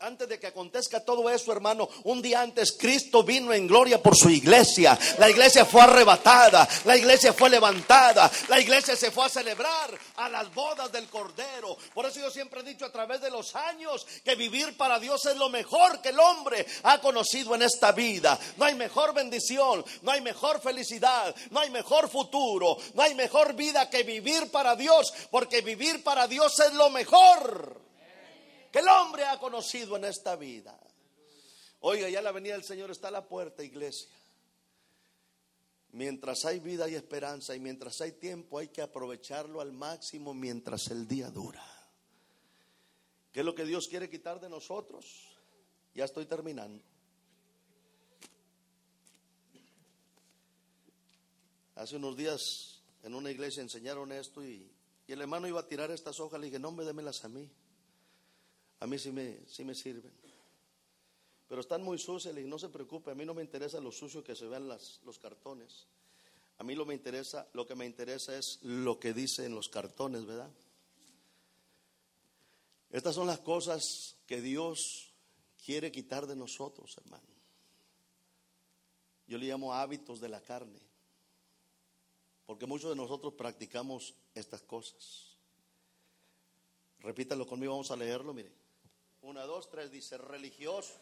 antes 0.00 0.28
de 0.28 0.40
que 0.40 0.48
acontezca 0.48 1.04
todo 1.04 1.30
eso, 1.30 1.52
hermano, 1.52 1.88
un 2.02 2.20
día 2.20 2.40
antes 2.40 2.72
Cristo 2.72 3.22
vino 3.22 3.52
en 3.52 3.68
gloria 3.68 4.02
por 4.02 4.16
su 4.16 4.28
iglesia. 4.28 4.98
La 5.18 5.30
iglesia 5.30 5.64
fue 5.64 5.82
arrebatada, 5.82 6.68
la 6.84 6.96
iglesia 6.96 7.32
fue 7.32 7.48
levantada, 7.48 8.30
la 8.48 8.60
iglesia 8.60 8.96
se 8.96 9.12
fue 9.12 9.26
a 9.26 9.28
celebrar 9.28 9.96
a 10.16 10.28
las 10.28 10.52
bodas 10.52 10.90
del 10.90 11.08
Cordero. 11.08 11.76
Por 11.94 12.06
eso 12.06 12.18
yo 12.18 12.30
siempre 12.30 12.60
he 12.60 12.64
dicho 12.64 12.84
a 12.84 12.92
través 12.92 13.20
de 13.20 13.30
los 13.30 13.54
años 13.54 14.04
que 14.24 14.34
vivir 14.34 14.76
para 14.76 14.98
Dios 14.98 15.24
es 15.26 15.36
lo 15.36 15.50
mejor 15.50 16.00
que 16.00 16.08
el 16.08 16.18
hombre 16.18 16.66
ha 16.82 17.00
conocido 17.00 17.54
en 17.54 17.62
esta 17.62 17.92
vida. 17.92 18.36
No 18.56 18.64
hay 18.64 18.74
mejor 18.74 19.14
bendición, 19.14 19.84
no 20.02 20.10
hay 20.10 20.20
mejor 20.20 20.60
felicidad, 20.60 21.34
no 21.50 21.60
hay 21.60 21.70
mejor 21.70 22.08
futuro, 22.08 22.76
no 22.94 23.02
hay 23.02 23.14
mejor 23.14 23.54
vida 23.54 23.88
que 23.88 24.02
vivir 24.02 24.50
para 24.50 24.74
Dios, 24.74 25.12
porque 25.30 25.60
vivir 25.60 26.02
para 26.02 26.26
Dios 26.26 26.58
es 26.60 26.63
es 26.66 26.74
lo 26.74 26.90
mejor 26.90 27.80
que 28.70 28.78
el 28.80 28.88
hombre 28.88 29.24
ha 29.24 29.38
conocido 29.38 29.96
en 29.96 30.04
esta 30.04 30.36
vida. 30.36 30.78
Oiga, 31.80 32.08
ya 32.08 32.22
la 32.22 32.32
venida 32.32 32.54
del 32.54 32.64
Señor 32.64 32.90
está 32.90 33.08
a 33.08 33.12
la 33.12 33.28
puerta, 33.28 33.62
iglesia. 33.62 34.10
Mientras 35.92 36.44
hay 36.44 36.58
vida 36.58 36.88
y 36.88 36.94
esperanza 36.94 37.54
y 37.54 37.60
mientras 37.60 38.00
hay 38.00 38.12
tiempo 38.12 38.58
hay 38.58 38.68
que 38.68 38.82
aprovecharlo 38.82 39.60
al 39.60 39.72
máximo 39.72 40.34
mientras 40.34 40.88
el 40.88 41.06
día 41.06 41.30
dura. 41.30 41.64
¿Qué 43.32 43.40
es 43.40 43.46
lo 43.46 43.54
que 43.54 43.64
Dios 43.64 43.86
quiere 43.88 44.10
quitar 44.10 44.40
de 44.40 44.48
nosotros? 44.48 45.36
Ya 45.94 46.04
estoy 46.04 46.26
terminando. 46.26 46.82
Hace 51.76 51.96
unos 51.96 52.16
días 52.16 52.80
en 53.02 53.14
una 53.14 53.30
iglesia 53.30 53.62
enseñaron 53.62 54.10
esto 54.12 54.44
y 54.44 54.70
y 55.06 55.12
el 55.12 55.20
hermano 55.20 55.46
iba 55.46 55.60
a 55.60 55.68
tirar 55.68 55.90
estas 55.90 56.18
hojas, 56.20 56.40
le 56.40 56.46
dije, 56.46 56.58
no, 56.58 56.72
me 56.72 56.84
démelas 56.84 57.24
a 57.24 57.28
mí. 57.28 57.50
A 58.80 58.86
mí 58.86 58.98
sí 58.98 59.12
me, 59.12 59.38
sí 59.46 59.64
me 59.64 59.74
sirven. 59.74 60.12
Pero 61.48 61.60
están 61.60 61.82
muy 61.82 61.98
sucias, 61.98 62.34
le 62.34 62.40
dije, 62.40 62.50
no 62.50 62.58
se 62.58 62.70
preocupe, 62.70 63.10
a 63.10 63.14
mí 63.14 63.24
no 63.24 63.34
me 63.34 63.42
interesa 63.42 63.80
lo 63.80 63.92
sucio 63.92 64.24
que 64.24 64.34
se 64.34 64.46
vean 64.46 64.68
las, 64.68 65.00
los 65.04 65.18
cartones. 65.18 65.86
A 66.58 66.64
mí 66.64 66.74
lo, 66.74 66.86
me 66.86 66.94
interesa, 66.94 67.48
lo 67.52 67.66
que 67.66 67.74
me 67.74 67.84
interesa 67.84 68.36
es 68.36 68.60
lo 68.62 68.98
que 68.98 69.12
dice 69.12 69.44
en 69.44 69.54
los 69.54 69.68
cartones, 69.68 70.24
¿verdad? 70.24 70.50
Estas 72.90 73.14
son 73.14 73.26
las 73.26 73.40
cosas 73.40 74.16
que 74.26 74.40
Dios 74.40 75.12
quiere 75.64 75.90
quitar 75.90 76.26
de 76.26 76.36
nosotros, 76.36 76.96
hermano. 76.96 77.26
Yo 79.26 79.38
le 79.38 79.46
llamo 79.46 79.74
hábitos 79.74 80.20
de 80.20 80.28
la 80.28 80.40
carne. 80.40 80.78
Porque 82.46 82.66
muchos 82.66 82.90
de 82.90 82.96
nosotros 82.96 83.34
practicamos 83.34 84.14
estas 84.34 84.62
cosas. 84.62 85.36
Repítalo 87.00 87.46
conmigo, 87.46 87.72
vamos 87.72 87.90
a 87.90 87.96
leerlo, 87.96 88.32
mire. 88.32 88.52
Una, 89.22 89.42
dos, 89.44 89.70
tres, 89.70 89.90
dice 89.90 90.18
religioso, 90.18 90.94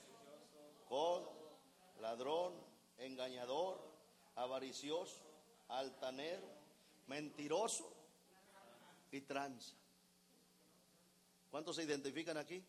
ladrón, 2.01 2.53
engañador, 2.99 3.81
avaricioso, 4.35 5.17
altanero, 5.69 6.47
mentiroso 7.07 7.91
y 9.11 9.21
tranza. 9.23 9.75
¿Cuántos 11.51 11.77
se 11.77 11.85
identifican 11.85 12.37
aquí? 12.37 12.63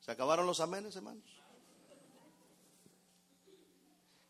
¿Se 0.00 0.10
acabaron 0.10 0.46
los 0.46 0.60
amenes, 0.60 0.96
hermanos? 0.96 1.41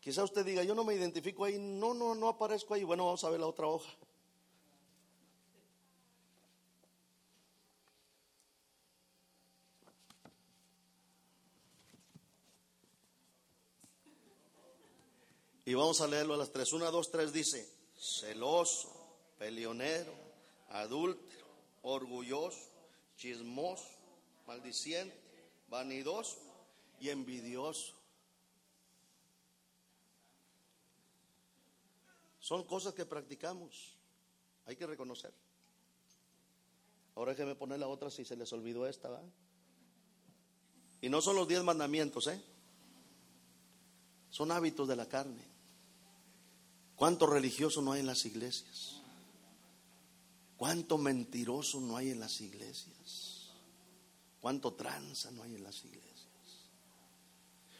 Quizá 0.03 0.21
usted 0.21 0.43
diga, 0.43 0.63
yo 0.63 0.75
no 0.75 0.83
me 0.83 0.93
identifico 0.93 1.45
ahí, 1.45 1.57
no, 1.57 1.93
no, 1.93 2.13
no 2.13 2.27
aparezco 2.27 2.73
ahí. 2.73 2.83
Bueno, 2.83 3.05
vamos 3.05 3.23
a 3.23 3.29
ver 3.29 3.39
la 3.39 3.47
otra 3.47 3.67
hoja. 3.67 3.89
Y 15.63 15.73
vamos 15.73 16.01
a 16.01 16.07
leerlo 16.07 16.33
a 16.33 16.37
las 16.37 16.51
tres. 16.51 16.73
Una, 16.73 16.91
dos, 16.91 17.09
tres 17.09 17.31
dice, 17.31 17.65
celoso, 17.97 18.91
peleonero, 19.37 20.13
adúltero, 20.67 21.47
orgulloso, 21.83 22.59
chismoso, 23.15 23.87
maldiciente, 24.45 25.15
vanidoso 25.69 26.39
y 26.99 27.07
envidioso. 27.07 28.02
Son 32.43 32.65
cosas 32.65 32.93
que 32.93 33.05
practicamos. 33.05 33.95
Hay 34.65 34.75
que 34.75 34.85
reconocer. 34.85 35.33
Ahora 37.15 37.31
déjeme 37.31 37.55
poner 37.55 37.79
la 37.79 37.87
otra 37.87 38.11
si 38.11 38.25
se 38.25 38.35
les 38.35 38.51
olvidó 38.51 38.85
esta, 38.85 39.07
¿va? 39.07 39.21
Y 40.99 41.07
no 41.07 41.21
son 41.21 41.37
los 41.37 41.47
diez 41.47 41.63
mandamientos, 41.63 42.27
¿eh? 42.27 42.43
Son 44.29 44.51
hábitos 44.51 44.89
de 44.89 44.95
la 44.97 45.07
carne. 45.07 45.41
¿Cuánto 46.97 47.27
religioso 47.27 47.81
no 47.81 47.93
hay 47.93 48.01
en 48.01 48.07
las 48.07 48.25
iglesias? 48.25 48.97
¿Cuánto 50.57 50.97
mentiroso 50.97 51.79
no 51.79 51.95
hay 51.95 52.09
en 52.09 52.19
las 52.19 52.41
iglesias? 52.41 53.51
¿Cuánto 54.41 54.73
tranza 54.73 55.31
no 55.31 55.43
hay 55.43 55.55
en 55.55 55.63
las 55.63 55.85
iglesias? 55.85 56.11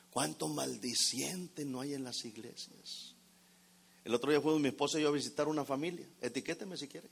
¿Cuánto 0.10 0.48
maldiciente 0.48 1.66
no 1.66 1.82
hay 1.82 1.96
en 1.96 2.06
las 2.06 2.24
iglesias? 2.24 3.13
El 4.04 4.14
otro 4.14 4.32
día 4.32 4.42
fue 4.42 4.58
mi 4.60 4.70
esposa 4.70 5.00
y 5.00 5.04
yo 5.04 5.10
a 5.10 5.12
visitar 5.12 5.48
una 5.48 5.64
familia. 5.64 6.08
Etiquéteme 6.22 6.76
si 6.78 6.88
quiere. 6.88 7.10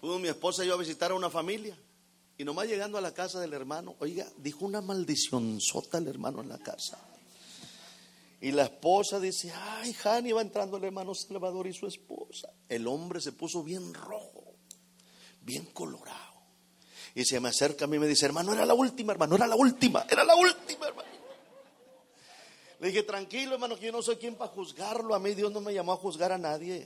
Fuimos 0.00 0.20
mi 0.20 0.28
esposa 0.28 0.64
y 0.64 0.68
yo 0.68 0.74
a 0.74 0.78
visitar 0.78 1.12
a 1.12 1.14
una 1.14 1.30
familia. 1.30 1.78
Y 2.36 2.44
nomás 2.44 2.66
llegando 2.66 2.98
a 2.98 3.00
la 3.00 3.14
casa 3.14 3.38
del 3.38 3.52
hermano, 3.52 3.94
oiga, 4.00 4.26
dijo 4.38 4.64
una 4.64 4.80
maldición 4.80 5.60
sota 5.60 5.98
el 5.98 6.08
hermano 6.08 6.40
en 6.40 6.48
la 6.48 6.58
casa. 6.58 6.98
Y 8.40 8.50
la 8.50 8.64
esposa 8.64 9.20
dice, 9.20 9.52
ay, 9.54 9.92
Jani, 9.92 10.32
va 10.32 10.42
entrando 10.42 10.76
el 10.76 10.82
hermano 10.82 11.14
Salvador 11.14 11.68
y 11.68 11.72
su 11.72 11.86
esposa. 11.86 12.52
El 12.68 12.88
hombre 12.88 13.20
se 13.20 13.30
puso 13.30 13.62
bien 13.62 13.94
rojo, 13.94 14.56
bien 15.42 15.66
colorado. 15.66 16.32
Y 17.14 17.24
se 17.24 17.38
me 17.38 17.50
acerca 17.50 17.84
a 17.84 17.88
mí 17.88 17.98
y 17.98 18.00
me 18.00 18.08
dice, 18.08 18.26
hermano, 18.26 18.52
era 18.52 18.66
la 18.66 18.74
última, 18.74 19.12
hermano, 19.12 19.36
era 19.36 19.46
la 19.46 19.54
última, 19.54 20.04
era 20.10 20.24
la 20.24 20.34
última, 20.34 20.88
hermano. 20.88 21.11
Le 22.82 22.88
dije, 22.88 23.04
tranquilo, 23.04 23.54
hermano, 23.54 23.76
que 23.76 23.86
yo 23.86 23.92
no 23.92 24.02
soy 24.02 24.16
quien 24.16 24.34
para 24.34 24.50
juzgarlo. 24.50 25.14
A 25.14 25.20
mí 25.20 25.34
Dios 25.34 25.52
no 25.52 25.60
me 25.60 25.72
llamó 25.72 25.92
a 25.92 25.96
juzgar 25.96 26.32
a 26.32 26.36
nadie. 26.36 26.84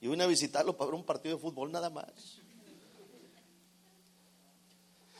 Y 0.00 0.08
vine 0.08 0.24
a 0.24 0.26
visitarlo 0.26 0.74
para 0.74 0.86
ver 0.86 0.94
un 0.94 1.04
partido 1.04 1.36
de 1.36 1.42
fútbol 1.42 1.70
nada 1.70 1.90
más. 1.90 2.40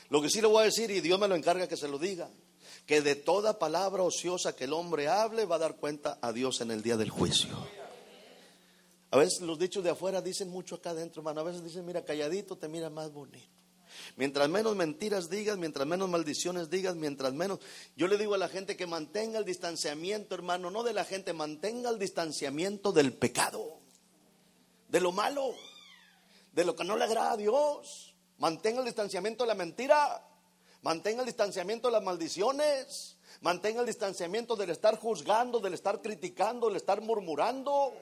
Lo 0.08 0.22
que 0.22 0.30
sí 0.30 0.40
le 0.40 0.46
voy 0.46 0.62
a 0.62 0.64
decir, 0.64 0.90
y 0.90 1.02
Dios 1.02 1.20
me 1.20 1.28
lo 1.28 1.36
encarga 1.36 1.68
que 1.68 1.76
se 1.76 1.88
lo 1.88 1.98
diga, 1.98 2.30
que 2.86 3.02
de 3.02 3.16
toda 3.16 3.58
palabra 3.58 4.02
ociosa 4.02 4.56
que 4.56 4.64
el 4.64 4.72
hombre 4.72 5.08
hable 5.08 5.44
va 5.44 5.56
a 5.56 5.58
dar 5.58 5.76
cuenta 5.76 6.18
a 6.22 6.32
Dios 6.32 6.62
en 6.62 6.70
el 6.70 6.80
día 6.80 6.96
del 6.96 7.10
juicio. 7.10 7.50
A 9.10 9.18
veces 9.18 9.42
los 9.42 9.58
dichos 9.58 9.84
de 9.84 9.90
afuera 9.90 10.22
dicen 10.22 10.48
mucho 10.48 10.76
acá 10.76 10.90
adentro, 10.90 11.20
hermano. 11.20 11.40
A 11.40 11.44
veces 11.44 11.62
dicen, 11.62 11.84
mira, 11.84 12.02
calladito 12.02 12.56
te 12.56 12.66
mira 12.66 12.88
más 12.88 13.12
bonito. 13.12 13.57
Mientras 14.16 14.48
menos 14.48 14.76
mentiras 14.76 15.30
digas, 15.30 15.58
mientras 15.58 15.86
menos 15.86 16.08
maldiciones 16.08 16.70
digas, 16.70 16.94
mientras 16.96 17.32
menos... 17.32 17.58
Yo 17.96 18.08
le 18.08 18.18
digo 18.18 18.34
a 18.34 18.38
la 18.38 18.48
gente 18.48 18.76
que 18.76 18.86
mantenga 18.86 19.38
el 19.38 19.44
distanciamiento, 19.44 20.34
hermano, 20.34 20.70
no 20.70 20.82
de 20.82 20.92
la 20.92 21.04
gente, 21.04 21.32
mantenga 21.32 21.90
el 21.90 21.98
distanciamiento 21.98 22.92
del 22.92 23.12
pecado, 23.12 23.78
de 24.88 25.00
lo 25.00 25.12
malo, 25.12 25.54
de 26.52 26.64
lo 26.64 26.74
que 26.74 26.84
no 26.84 26.96
le 26.96 27.04
agrada 27.04 27.32
a 27.32 27.36
Dios. 27.36 28.14
Mantenga 28.38 28.80
el 28.80 28.86
distanciamiento 28.86 29.44
de 29.44 29.48
la 29.48 29.54
mentira. 29.54 30.24
Mantenga 30.82 31.20
el 31.20 31.26
distanciamiento 31.26 31.88
de 31.88 31.92
las 31.92 32.02
maldiciones. 32.02 33.16
Mantenga 33.40 33.80
el 33.80 33.86
distanciamiento 33.86 34.56
del 34.56 34.70
estar 34.70 34.96
juzgando, 34.96 35.60
del 35.60 35.74
estar 35.74 36.00
criticando, 36.02 36.68
del 36.68 36.76
estar 36.76 37.00
murmurando. 37.00 37.92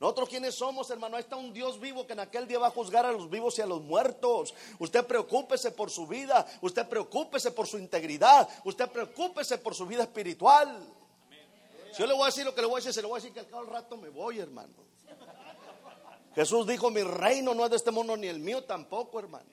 Nosotros 0.00 0.28
quiénes 0.28 0.54
somos, 0.54 0.88
hermano, 0.90 1.16
ahí 1.16 1.22
está 1.22 1.34
un 1.34 1.52
Dios 1.52 1.80
vivo 1.80 2.06
que 2.06 2.12
en 2.12 2.20
aquel 2.20 2.46
día 2.46 2.60
va 2.60 2.68
a 2.68 2.70
juzgar 2.70 3.04
a 3.04 3.10
los 3.10 3.28
vivos 3.28 3.58
y 3.58 3.62
a 3.62 3.66
los 3.66 3.82
muertos. 3.82 4.54
Usted 4.78 5.04
preocúpese 5.04 5.72
por 5.72 5.90
su 5.90 6.06
vida, 6.06 6.46
usted 6.60 6.88
preocúpese 6.88 7.50
por 7.50 7.66
su 7.66 7.78
integridad, 7.78 8.48
usted 8.64 8.88
preocúpese 8.88 9.58
por 9.58 9.74
su 9.74 9.86
vida 9.86 10.04
espiritual. 10.04 10.86
Si 11.92 11.98
yo 11.98 12.06
le 12.06 12.14
voy 12.14 12.22
a 12.22 12.26
decir 12.26 12.44
lo 12.44 12.54
que 12.54 12.60
le 12.60 12.68
voy 12.68 12.76
a 12.76 12.78
decir, 12.78 12.92
se 12.92 13.02
le 13.02 13.08
voy 13.08 13.18
a 13.18 13.20
decir 13.20 13.34
que 13.34 13.40
al 13.40 13.48
cabo 13.48 13.62
del 13.62 13.72
rato 13.72 13.96
me 13.96 14.08
voy, 14.08 14.38
hermano. 14.38 14.72
Jesús 16.36 16.64
dijo, 16.68 16.90
mi 16.90 17.02
reino 17.02 17.52
no 17.52 17.64
es 17.64 17.70
de 17.70 17.76
este 17.76 17.90
mundo 17.90 18.16
ni 18.16 18.28
el 18.28 18.38
mío 18.38 18.62
tampoco, 18.62 19.18
hermano. 19.18 19.50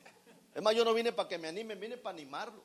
Es 0.53 0.62
más, 0.62 0.75
yo 0.75 0.86
no 0.86 0.93
vine 0.93 1.12
para 1.12 1.27
que 1.27 1.39
me 1.39 1.47
animen, 1.47 1.79
vine 1.79 1.97
para 1.97 2.13
animarlos. 2.13 2.63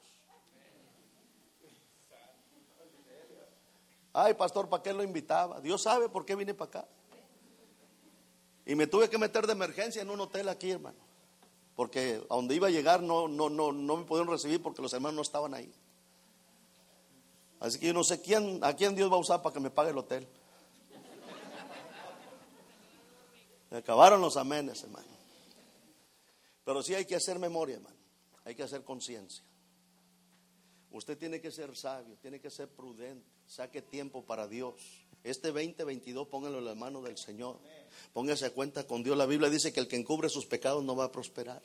Ay, 4.13 4.35
pastor, 4.35 4.69
¿para 4.69 4.83
qué 4.83 4.93
lo 4.93 5.03
invitaba? 5.03 5.61
Dios 5.61 5.83
sabe 5.83 6.11
por 6.11 6.27
qué 6.27 6.35
vine 6.35 6.53
para 6.53 6.69
acá. 6.69 6.89
Y 8.71 8.77
me 8.77 8.87
tuve 8.87 9.11
que 9.11 9.19
meter 9.19 9.49
de 9.49 9.53
emergencia 9.53 10.01
en 10.01 10.11
un 10.11 10.21
hotel 10.21 10.49
aquí, 10.49 10.71
hermano. 10.71 10.97
Porque 11.75 12.25
a 12.31 12.37
donde 12.37 12.55
iba 12.55 12.69
a 12.69 12.71
llegar 12.71 13.03
no, 13.03 13.27
no, 13.27 13.51
no, 13.51 13.73
no 13.73 13.97
me 13.97 14.05
pudieron 14.05 14.33
recibir 14.33 14.63
porque 14.63 14.81
los 14.81 14.93
hermanos 14.93 15.17
no 15.17 15.23
estaban 15.23 15.55
ahí. 15.55 15.75
Así 17.59 17.81
que 17.81 17.89
yo 17.89 17.93
no 17.93 18.05
sé 18.05 18.23
quién, 18.23 18.63
a 18.63 18.77
quién 18.77 18.95
Dios 18.95 19.11
va 19.11 19.17
a 19.17 19.19
usar 19.19 19.43
para 19.43 19.53
que 19.53 19.59
me 19.59 19.71
pague 19.71 19.91
el 19.91 19.99
hotel. 19.99 20.25
Me 23.71 23.79
acabaron 23.79 24.21
los 24.21 24.37
amenes, 24.37 24.85
hermano. 24.85 25.09
Pero 26.65 26.81
sí 26.85 26.95
hay 26.95 27.07
que 27.07 27.17
hacer 27.17 27.41
memoria, 27.41 27.75
hermano. 27.75 27.97
Hay 28.45 28.55
que 28.55 28.63
hacer 28.63 28.85
conciencia. 28.85 29.43
Usted 30.93 31.17
tiene 31.17 31.41
que 31.41 31.51
ser 31.51 31.77
sabio, 31.77 32.17
tiene 32.21 32.41
que 32.41 32.51
ser 32.51 32.69
prudente. 32.69 33.27
Saque 33.47 33.83
tiempo 33.83 34.25
para 34.25 34.49
Dios. 34.49 34.75
Este 35.23 35.49
2022 35.49 36.29
póngalo 36.29 36.59
en 36.59 36.65
las 36.65 36.77
manos 36.77 37.05
del 37.05 37.17
Señor. 37.17 37.59
Póngase 38.13 38.47
a 38.47 38.51
cuenta 38.51 38.87
con 38.87 39.03
Dios. 39.03 39.17
La 39.17 39.27
Biblia 39.27 39.51
dice 39.51 39.73
que 39.73 39.81
el 39.81 39.89
que 39.89 39.97
encubre 39.97 40.29
sus 40.29 40.47
pecados 40.47 40.83
no 40.83 40.97
va 40.97 41.05
a 41.05 41.13
prosperar. 41.13 41.63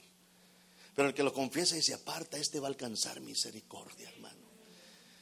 Pero 0.95 1.09
el 1.09 1.13
que 1.13 1.23
lo 1.23 1.33
confiesa 1.33 1.77
y 1.77 1.81
se 1.81 1.93
aparta, 1.93 2.37
este 2.37 2.59
va 2.59 2.67
a 2.67 2.69
alcanzar 2.69 3.19
misericordia, 3.19 4.09
hermano. 4.09 4.45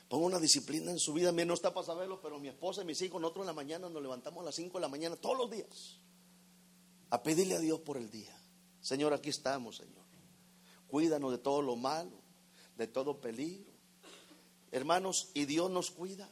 Ponga 0.08 0.28
una 0.28 0.40
disciplina 0.40 0.92
en 0.92 1.00
su 1.00 1.14
vida. 1.14 1.32
Mí 1.32 1.44
no 1.46 1.56
está 1.56 1.74
para 1.74 1.88
saberlo, 1.88 2.22
pero 2.22 2.40
mi 2.40 2.48
esposa 2.48 2.84
y 2.84 2.86
mis 2.86 3.02
hijos, 3.02 3.20
nosotros 3.20 3.44
en 3.44 3.48
la 3.48 3.54
mañana 3.54 3.90
nos 3.90 4.02
levantamos 4.02 4.42
a 4.44 4.46
las 4.46 4.56
5 4.56 4.78
de 4.78 4.82
la 4.82 4.88
mañana 4.88 5.16
todos 5.16 5.38
los 5.38 5.50
días 5.50 6.00
a 7.10 7.22
pedirle 7.24 7.56
a 7.56 7.60
Dios 7.60 7.80
por 7.80 7.98
el 7.98 8.10
día. 8.10 8.36
Señor, 8.82 9.14
aquí 9.14 9.30
estamos, 9.30 9.78
Señor. 9.78 10.04
Cuídanos 10.88 11.32
de 11.32 11.40
todo 11.40 11.64
lo 11.64 11.76
malo, 11.76 12.22
de 12.78 12.86
todo 12.86 13.20
peligro. 13.20 13.73
Hermanos, 14.74 15.30
y 15.36 15.46
Dios 15.46 15.70
nos 15.70 15.92
cuida. 15.92 16.28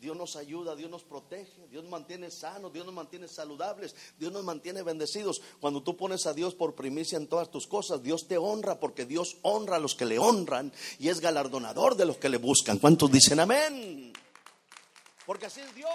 Dios 0.00 0.16
nos 0.16 0.34
ayuda, 0.34 0.74
Dios 0.74 0.90
nos 0.90 1.04
protege, 1.04 1.68
Dios 1.68 1.84
nos 1.84 1.92
mantiene 1.92 2.28
sanos, 2.28 2.72
Dios 2.72 2.84
nos 2.84 2.92
mantiene 2.92 3.28
saludables, 3.28 3.94
Dios 4.18 4.32
nos 4.32 4.42
mantiene 4.42 4.82
bendecidos. 4.82 5.40
Cuando 5.60 5.80
tú 5.84 5.96
pones 5.96 6.26
a 6.26 6.34
Dios 6.34 6.56
por 6.56 6.74
primicia 6.74 7.16
en 7.16 7.28
todas 7.28 7.52
tus 7.52 7.68
cosas, 7.68 8.02
Dios 8.02 8.26
te 8.26 8.36
honra 8.36 8.80
porque 8.80 9.06
Dios 9.06 9.36
honra 9.42 9.76
a 9.76 9.78
los 9.78 9.94
que 9.94 10.04
le 10.04 10.18
honran 10.18 10.72
y 10.98 11.08
es 11.08 11.20
galardonador 11.20 11.94
de 11.94 12.04
los 12.04 12.16
que 12.16 12.28
le 12.28 12.38
buscan. 12.38 12.80
¿Cuántos 12.80 13.12
dicen 13.12 13.38
amén? 13.38 14.12
Porque 15.24 15.46
así 15.46 15.60
es 15.60 15.72
Dios. 15.72 15.88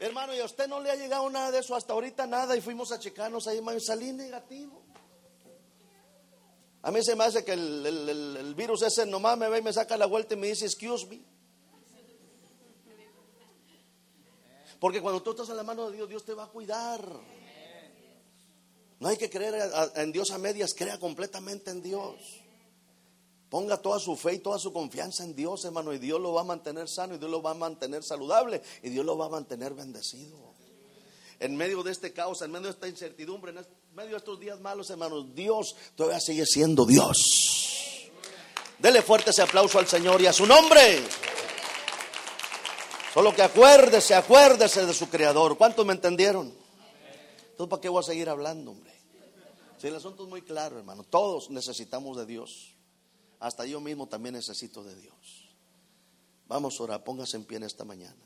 Hermano, 0.00 0.34
y 0.34 0.40
a 0.40 0.46
usted 0.46 0.68
no 0.68 0.80
le 0.80 0.90
ha 0.90 0.96
llegado 0.96 1.28
nada 1.28 1.50
de 1.50 1.58
eso 1.58 1.76
hasta 1.76 1.92
ahorita, 1.92 2.26
nada, 2.26 2.56
y 2.56 2.62
fuimos 2.62 2.92
a 2.92 2.98
checarnos 2.98 3.46
ahí, 3.46 3.58
hermano, 3.58 3.76
y 3.76 3.84
salí 3.84 4.10
negativo. 4.14 4.87
A 6.88 6.90
mí 6.90 7.04
se 7.04 7.14
me 7.14 7.24
hace 7.24 7.44
que 7.44 7.52
el, 7.52 8.54
virus 8.56 8.80
ese 8.80 9.04
nomás 9.04 9.36
me 9.36 9.46
ve 9.50 9.58
y 9.58 9.62
me 9.62 9.74
saca 9.74 9.94
la 9.98 10.06
vuelta 10.06 10.32
y 10.32 10.38
me 10.38 10.46
dice, 10.46 10.64
excuse 10.64 11.06
me. 11.06 11.20
Porque 14.80 15.02
cuando 15.02 15.22
tú 15.22 15.32
estás 15.32 15.50
en 15.50 15.58
la 15.58 15.64
mano 15.64 15.90
de 15.90 15.96
Dios, 15.98 16.08
Dios 16.08 16.24
te 16.24 16.32
va 16.32 16.44
a 16.44 16.46
cuidar. 16.46 17.06
No 19.00 19.06
hay 19.06 19.18
que 19.18 19.28
creer 19.28 19.70
en 19.96 20.12
Dios 20.12 20.30
a 20.30 20.38
medias, 20.38 20.72
crea 20.72 20.98
completamente 20.98 21.70
en 21.70 21.82
Dios. 21.82 22.40
Ponga 23.50 23.76
toda 23.76 23.98
su 23.98 24.16
fe 24.16 24.36
y 24.36 24.38
toda 24.38 24.58
su 24.58 24.72
confianza 24.72 25.24
en 25.24 25.36
Dios, 25.36 25.66
hermano, 25.66 25.92
y 25.92 25.98
Dios 25.98 26.18
lo 26.18 26.32
va 26.32 26.40
a 26.40 26.44
mantener 26.44 26.88
sano, 26.88 27.16
y 27.16 27.18
Dios 27.18 27.30
lo 27.30 27.42
va 27.42 27.50
a 27.50 27.54
mantener 27.54 28.02
saludable, 28.02 28.62
y 28.82 28.88
Dios 28.88 29.04
lo 29.04 29.18
va 29.18 29.26
a 29.26 29.28
mantener 29.28 29.74
bendecido. 29.74 30.47
En 31.40 31.56
medio 31.56 31.82
de 31.82 31.92
este 31.92 32.12
caos, 32.12 32.42
en 32.42 32.50
medio 32.50 32.64
de 32.64 32.72
esta 32.72 32.88
incertidumbre, 32.88 33.52
en 33.52 33.64
medio 33.94 34.10
de 34.10 34.16
estos 34.16 34.40
días 34.40 34.60
malos, 34.60 34.90
hermanos, 34.90 35.34
Dios 35.34 35.76
todavía 35.94 36.20
sigue 36.20 36.44
siendo 36.44 36.84
Dios. 36.84 38.10
Dele 38.78 39.02
fuerte 39.02 39.30
ese 39.30 39.42
aplauso 39.42 39.78
al 39.78 39.86
Señor 39.86 40.20
y 40.20 40.26
a 40.26 40.32
su 40.32 40.46
nombre. 40.46 41.02
Solo 43.14 43.34
que 43.34 43.42
acuérdese, 43.42 44.14
acuérdese 44.14 44.86
de 44.86 44.94
su 44.94 45.08
Creador. 45.08 45.56
¿Cuántos 45.56 45.84
me 45.84 45.92
entendieron? 45.92 46.52
Entonces, 47.50 47.70
¿para 47.70 47.80
qué 47.80 47.88
voy 47.88 48.00
a 48.00 48.06
seguir 48.06 48.28
hablando, 48.28 48.70
hombre? 48.72 48.92
Si 49.78 49.86
el 49.86 49.96
asunto 49.96 50.24
es 50.24 50.28
muy 50.28 50.42
claro, 50.42 50.78
hermano. 50.78 51.04
Todos 51.04 51.50
necesitamos 51.50 52.16
de 52.16 52.26
Dios. 52.26 52.74
Hasta 53.40 53.64
yo 53.64 53.80
mismo 53.80 54.06
también 54.06 54.34
necesito 54.34 54.82
de 54.82 54.94
Dios. 54.96 55.48
Vamos 56.46 56.78
a 56.78 56.82
orar, 56.82 57.04
póngase 57.04 57.36
en 57.36 57.44
pie 57.44 57.58
en 57.58 57.64
esta 57.64 57.84
mañana. 57.84 58.16